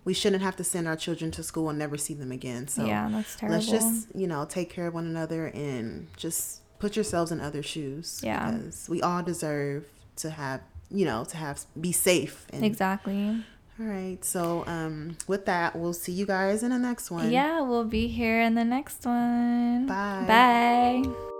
We 0.05 0.13
shouldn't 0.13 0.43
have 0.43 0.57
to 0.57 0.65
send 0.65 0.87
our 0.87 0.97
children 0.97 1.31
to 1.33 1.43
school 1.43 1.71
and 1.71 1.79
never 1.79 1.97
see 1.97 2.15
them 2.15 2.31
again. 2.33 2.69
So 2.69 2.85
yeah, 2.85 3.09
that's 3.11 3.37
terrible. 3.37 3.57
let's 3.57 3.71
just 3.71 4.09
you 4.15 4.27
know 4.27 4.45
take 4.45 4.71
care 4.71 4.87
of 4.87 4.95
one 4.95 5.07
another 5.07 5.47
and 5.47 6.09
just 6.17 6.61
put 6.79 6.97
yourselves 6.97 7.33
in 7.33 7.41
other 7.41 7.63
shoes. 7.63 8.21
Yeah. 8.23 8.51
because 8.51 8.89
we 8.89 9.01
all 9.01 9.23
deserve 9.23 9.87
to 10.17 10.31
have 10.31 10.61
you 10.91 11.05
know 11.05 11.25
to 11.25 11.37
have 11.37 11.65
be 11.81 11.93
safe. 11.93 12.47
And, 12.53 12.65
exactly. 12.65 13.45
All 13.81 13.87
right. 13.87 14.25
So 14.25 14.65
um, 14.67 15.17
with 15.27 15.47
that, 15.47 15.75
we'll 15.75 15.95
see 15.95 16.13
you 16.13 16.27
guys 16.27 16.63
in 16.63 16.71
the 16.71 16.79
next 16.79 17.11
one. 17.11 17.33
Yeah, 17.33 17.61
we'll 17.63 17.85
be 17.85 18.07
here 18.07 18.41
in 18.41 18.55
the 18.55 18.65
next 18.65 19.05
one. 19.05 19.87
Bye. 19.87 20.25
Bye. 20.29 21.34